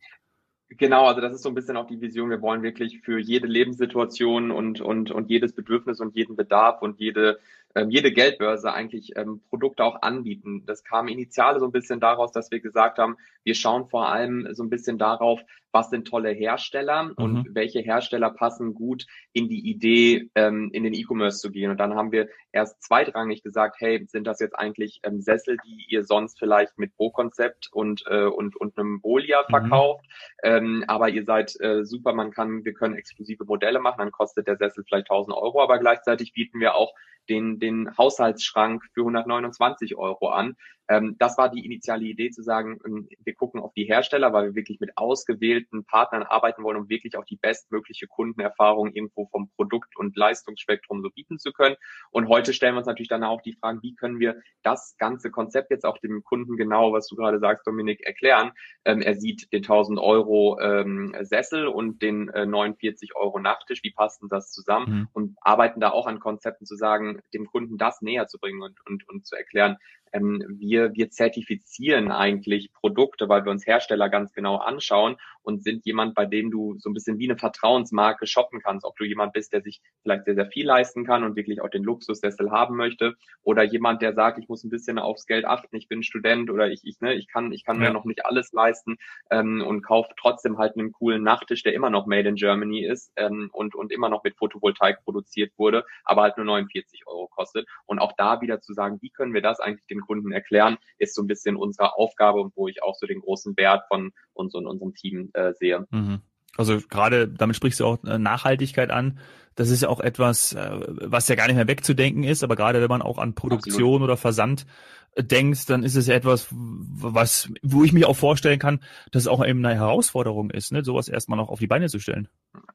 Genau, 0.69 1.05
also 1.05 1.21
das 1.21 1.33
ist 1.33 1.43
so 1.43 1.49
ein 1.49 1.55
bisschen 1.55 1.77
auch 1.77 1.87
die 1.87 2.01
Vision. 2.01 2.29
Wir 2.29 2.41
wollen 2.41 2.61
wirklich 2.61 2.99
für 2.99 3.19
jede 3.19 3.47
Lebenssituation 3.47 4.51
und, 4.51 4.81
und, 4.81 5.11
und 5.11 5.29
jedes 5.29 5.53
Bedürfnis 5.53 6.01
und 6.01 6.15
jeden 6.15 6.35
Bedarf 6.35 6.81
und 6.81 6.99
jede 6.99 7.39
ähm, 7.75 7.89
jede 7.89 8.11
Geldbörse 8.11 8.73
eigentlich 8.73 9.11
ähm, 9.15 9.41
Produkte 9.49 9.83
auch 9.83 10.01
anbieten. 10.01 10.63
Das 10.65 10.83
kam 10.83 11.07
initial 11.07 11.59
so 11.59 11.65
ein 11.65 11.71
bisschen 11.71 11.99
daraus, 11.99 12.31
dass 12.31 12.51
wir 12.51 12.59
gesagt 12.59 12.97
haben, 12.97 13.17
wir 13.43 13.55
schauen 13.55 13.87
vor 13.87 14.09
allem 14.09 14.47
so 14.53 14.63
ein 14.63 14.69
bisschen 14.69 14.97
darauf, 14.97 15.39
was 15.71 15.89
sind 15.89 16.07
tolle 16.07 16.31
Hersteller 16.31 17.03
mhm. 17.03 17.13
und 17.17 17.55
welche 17.55 17.79
Hersteller 17.79 18.31
passen 18.31 18.73
gut 18.73 19.05
in 19.31 19.47
die 19.47 19.69
Idee, 19.69 20.29
ähm, 20.33 20.69
in 20.73 20.83
den 20.83 20.93
E-Commerce 20.93 21.39
zu 21.39 21.51
gehen. 21.51 21.69
Und 21.69 21.79
dann 21.79 21.93
haben 21.93 22.11
wir 22.11 22.29
erst 22.51 22.81
zweitrangig 22.81 23.43
gesagt, 23.43 23.75
hey, 23.79 24.03
sind 24.07 24.25
das 24.25 24.39
jetzt 24.39 24.57
eigentlich 24.57 24.99
ähm, 25.03 25.21
Sessel, 25.21 25.57
die 25.65 25.85
ihr 25.89 26.03
sonst 26.03 26.39
vielleicht 26.39 26.77
mit 26.79 26.95
Pro-Konzept 26.95 27.69
und, 27.71 28.03
äh, 28.07 28.25
und, 28.25 28.55
und 28.55 28.77
einem 28.77 29.01
Bolia 29.01 29.41
mhm. 29.41 29.51
verkauft, 29.51 30.05
mhm. 30.43 30.49
ähm, 30.51 30.83
aber 30.87 31.09
ihr 31.09 31.25
seid 31.25 31.59
äh, 31.59 31.85
super, 31.85 32.13
man 32.13 32.31
kann, 32.31 32.65
wir 32.65 32.73
können 32.73 32.95
exklusive 32.95 33.45
Modelle 33.45 33.79
machen, 33.79 33.99
dann 33.99 34.11
kostet 34.11 34.47
der 34.47 34.57
Sessel 34.57 34.83
vielleicht 34.83 35.11
1000 35.11 35.35
Euro, 35.35 35.61
aber 35.61 35.77
gleichzeitig 35.77 36.33
bieten 36.33 36.59
wir 36.59 36.75
auch 36.75 36.93
den, 37.29 37.56
den 37.59 37.95
Haushaltsschrank 37.97 38.83
für 38.93 39.01
129 39.01 39.97
Euro 39.97 40.29
an. 40.29 40.55
Ähm, 40.87 41.15
das 41.19 41.37
war 41.37 41.49
die 41.49 41.65
initiale 41.65 42.05
Idee 42.05 42.29
zu 42.29 42.41
sagen, 42.41 42.79
ähm, 42.85 43.07
wir 43.23 43.35
gucken 43.35 43.61
auf 43.61 43.73
die 43.73 43.85
Hersteller, 43.85 44.33
weil 44.33 44.47
wir 44.47 44.55
wirklich 44.55 44.79
mit 44.79 44.97
ausgewählten 44.97 45.85
Partnern 45.85 46.23
arbeiten 46.23 46.63
wollen, 46.63 46.77
um 46.77 46.89
wirklich 46.89 47.17
auch 47.17 47.25
die 47.25 47.35
bestmögliche 47.35 48.07
Kundenerfahrung 48.07 48.91
irgendwo 48.93 49.27
vom 49.27 49.49
Produkt- 49.55 49.97
und 49.97 50.15
Leistungsspektrum 50.15 51.01
so 51.01 51.09
bieten 51.09 51.39
zu 51.39 51.51
können. 51.51 51.75
Und 52.11 52.27
heute 52.29 52.53
stellen 52.53 52.75
wir 52.75 52.79
uns 52.79 52.87
natürlich 52.87 53.09
dann 53.09 53.23
auch 53.23 53.41
die 53.41 53.53
Fragen, 53.53 53.81
wie 53.81 53.95
können 53.95 54.19
wir 54.19 54.41
das 54.63 54.95
ganze 54.97 55.31
Konzept 55.31 55.71
jetzt 55.71 55.85
auch 55.85 55.97
dem 55.97 56.23
Kunden 56.23 56.57
genau, 56.57 56.93
was 56.93 57.07
du 57.07 57.15
gerade 57.15 57.39
sagst, 57.39 57.67
Dominik, 57.67 58.05
erklären. 58.05 58.51
Ähm, 58.85 59.01
er 59.01 59.15
sieht 59.15 59.51
den 59.51 59.63
1000 59.63 59.99
Euro 59.99 60.59
ähm, 60.59 61.15
Sessel 61.21 61.67
und 61.67 62.01
den 62.01 62.29
äh, 62.29 62.45
49 62.45 63.15
Euro 63.15 63.39
Nachttisch. 63.39 63.83
Wie 63.83 63.91
passt 63.91 64.21
denn 64.21 64.29
das 64.29 64.51
zusammen? 64.51 64.91
Mhm. 64.91 65.07
Und 65.13 65.37
arbeiten 65.41 65.79
da 65.79 65.91
auch 65.91 66.07
an 66.07 66.19
Konzepten 66.19 66.65
zu 66.65 66.75
sagen, 66.75 67.19
dem 67.33 67.47
Kunden 67.47 67.77
das 67.77 68.01
näher 68.01 68.27
zu 68.27 68.39
bringen 68.39 68.61
und, 68.61 68.79
und, 68.85 69.07
und 69.07 69.25
zu 69.25 69.35
erklären, 69.35 69.77
ähm, 70.13 70.43
wir, 70.57 70.93
wir 70.93 71.09
zertifizieren 71.09 72.11
eigentlich 72.11 72.71
Produkte, 72.73 73.29
weil 73.29 73.45
wir 73.45 73.51
uns 73.51 73.65
Hersteller 73.65 74.09
ganz 74.09 74.33
genau 74.33 74.57
anschauen 74.57 75.17
und 75.47 75.63
sind 75.63 75.85
jemand, 75.85 76.13
bei 76.13 76.25
dem 76.25 76.51
du 76.51 76.75
so 76.77 76.89
ein 76.89 76.93
bisschen 76.93 77.19
wie 77.19 77.29
eine 77.29 77.37
Vertrauensmarke 77.37 78.27
shoppen 78.27 78.61
kannst, 78.61 78.85
ob 78.85 78.97
du 78.97 79.05
jemand 79.05 79.33
bist, 79.33 79.53
der 79.53 79.61
sich 79.61 79.81
vielleicht 80.01 80.25
sehr, 80.25 80.35
sehr 80.35 80.47
viel 80.47 80.65
leisten 80.65 81.05
kann 81.05 81.23
und 81.23 81.35
wirklich 81.35 81.61
auch 81.61 81.69
den 81.69 81.83
Luxussessel 81.83 82.51
haben 82.51 82.75
möchte 82.75 83.15
oder 83.43 83.63
jemand, 83.63 84.01
der 84.01 84.13
sagt, 84.13 84.39
ich 84.39 84.49
muss 84.49 84.63
ein 84.63 84.69
bisschen 84.69 84.99
aufs 84.99 85.25
Geld 85.25 85.45
achten, 85.45 85.75
ich 85.77 85.87
bin 85.87 86.03
Student 86.03 86.49
oder 86.49 86.69
ich, 86.69 86.81
ich, 86.83 86.99
ne, 86.99 87.13
ich 87.13 87.27
kann, 87.27 87.53
ich 87.53 87.63
kann 87.63 87.81
ja. 87.81 87.87
mir 87.87 87.93
noch 87.93 88.03
nicht 88.03 88.25
alles 88.25 88.51
leisten 88.51 88.97
ähm, 89.31 89.63
und 89.65 89.83
kaufe 89.83 90.09
trotzdem 90.19 90.57
halt 90.57 90.77
einen 90.77 90.91
coolen 90.91 91.23
Nachttisch, 91.23 91.63
der 91.63 91.73
immer 91.73 91.89
noch 91.89 92.07
made 92.07 92.27
in 92.27 92.35
Germany 92.35 92.85
ist 92.85 93.13
ähm, 93.15 93.49
und, 93.53 93.73
und 93.73 93.93
immer 93.93 94.09
noch 94.09 94.23
mit 94.23 94.35
Photovoltaik 94.35 95.03
produziert 95.03 95.53
wurde, 95.57 95.85
aber 96.03 96.23
halt 96.23 96.37
nur 96.37 96.45
49 96.45 97.07
Euro 97.07 97.27
kostet. 97.27 97.67
Und 97.85 97.99
auch 97.99 98.13
da 98.17 98.41
wieder 98.41 98.59
zu 98.59 98.73
sagen, 98.73 98.97
wie 99.01 99.11
können 99.11 99.33
wir 99.33 99.41
das 99.41 99.59
eigentlich 99.59 99.87
den 99.97 100.01
Kunden 100.01 100.31
erklären, 100.31 100.77
ist 100.97 101.15
so 101.15 101.21
ein 101.21 101.27
bisschen 101.27 101.55
unsere 101.55 101.97
Aufgabe 101.97 102.39
und 102.39 102.55
wo 102.55 102.67
ich 102.67 102.83
auch 102.83 102.95
so 102.95 103.07
den 103.07 103.21
großen 103.21 103.57
Wert 103.57 103.83
von 103.87 104.11
uns 104.33 104.53
und 104.55 104.67
unserem 104.67 104.93
Team 104.93 105.29
äh, 105.33 105.53
sehe. 105.53 105.85
Mhm. 105.91 106.21
Also 106.57 106.79
gerade 106.89 107.27
damit 107.27 107.55
sprichst 107.55 107.79
du 107.79 107.85
auch 107.85 108.03
äh, 108.03 108.17
Nachhaltigkeit 108.17 108.89
an. 108.89 109.19
Das 109.55 109.69
ist 109.69 109.81
ja 109.81 109.89
auch 109.89 109.99
etwas, 109.99 110.53
äh, 110.53 110.79
was 110.87 111.27
ja 111.27 111.35
gar 111.35 111.47
nicht 111.47 111.55
mehr 111.55 111.67
wegzudenken 111.67 112.23
ist, 112.23 112.43
aber 112.43 112.55
gerade 112.55 112.81
wenn 112.81 112.89
man 112.89 113.01
auch 113.01 113.17
an 113.17 113.35
Produktion 113.35 113.73
Absolut. 113.73 114.01
oder 114.01 114.17
Versand 114.17 114.65
äh, 115.13 115.23
denkt, 115.23 115.69
dann 115.69 115.83
ist 115.83 115.95
es 115.95 116.07
etwas, 116.07 116.47
was, 116.51 117.51
wo 117.61 117.83
ich 117.83 117.93
mich 117.93 118.05
auch 118.05 118.15
vorstellen 118.15 118.59
kann, 118.59 118.81
dass 119.11 119.23
es 119.23 119.27
auch 119.27 119.45
eben 119.45 119.65
eine 119.65 119.75
Herausforderung 119.75 120.51
ist, 120.51 120.71
ne, 120.71 120.83
sowas 120.83 121.07
erstmal 121.07 121.37
noch 121.37 121.49
auf 121.49 121.59
die 121.59 121.67
Beine 121.67 121.89
zu 121.89 121.99
stellen. 121.99 122.27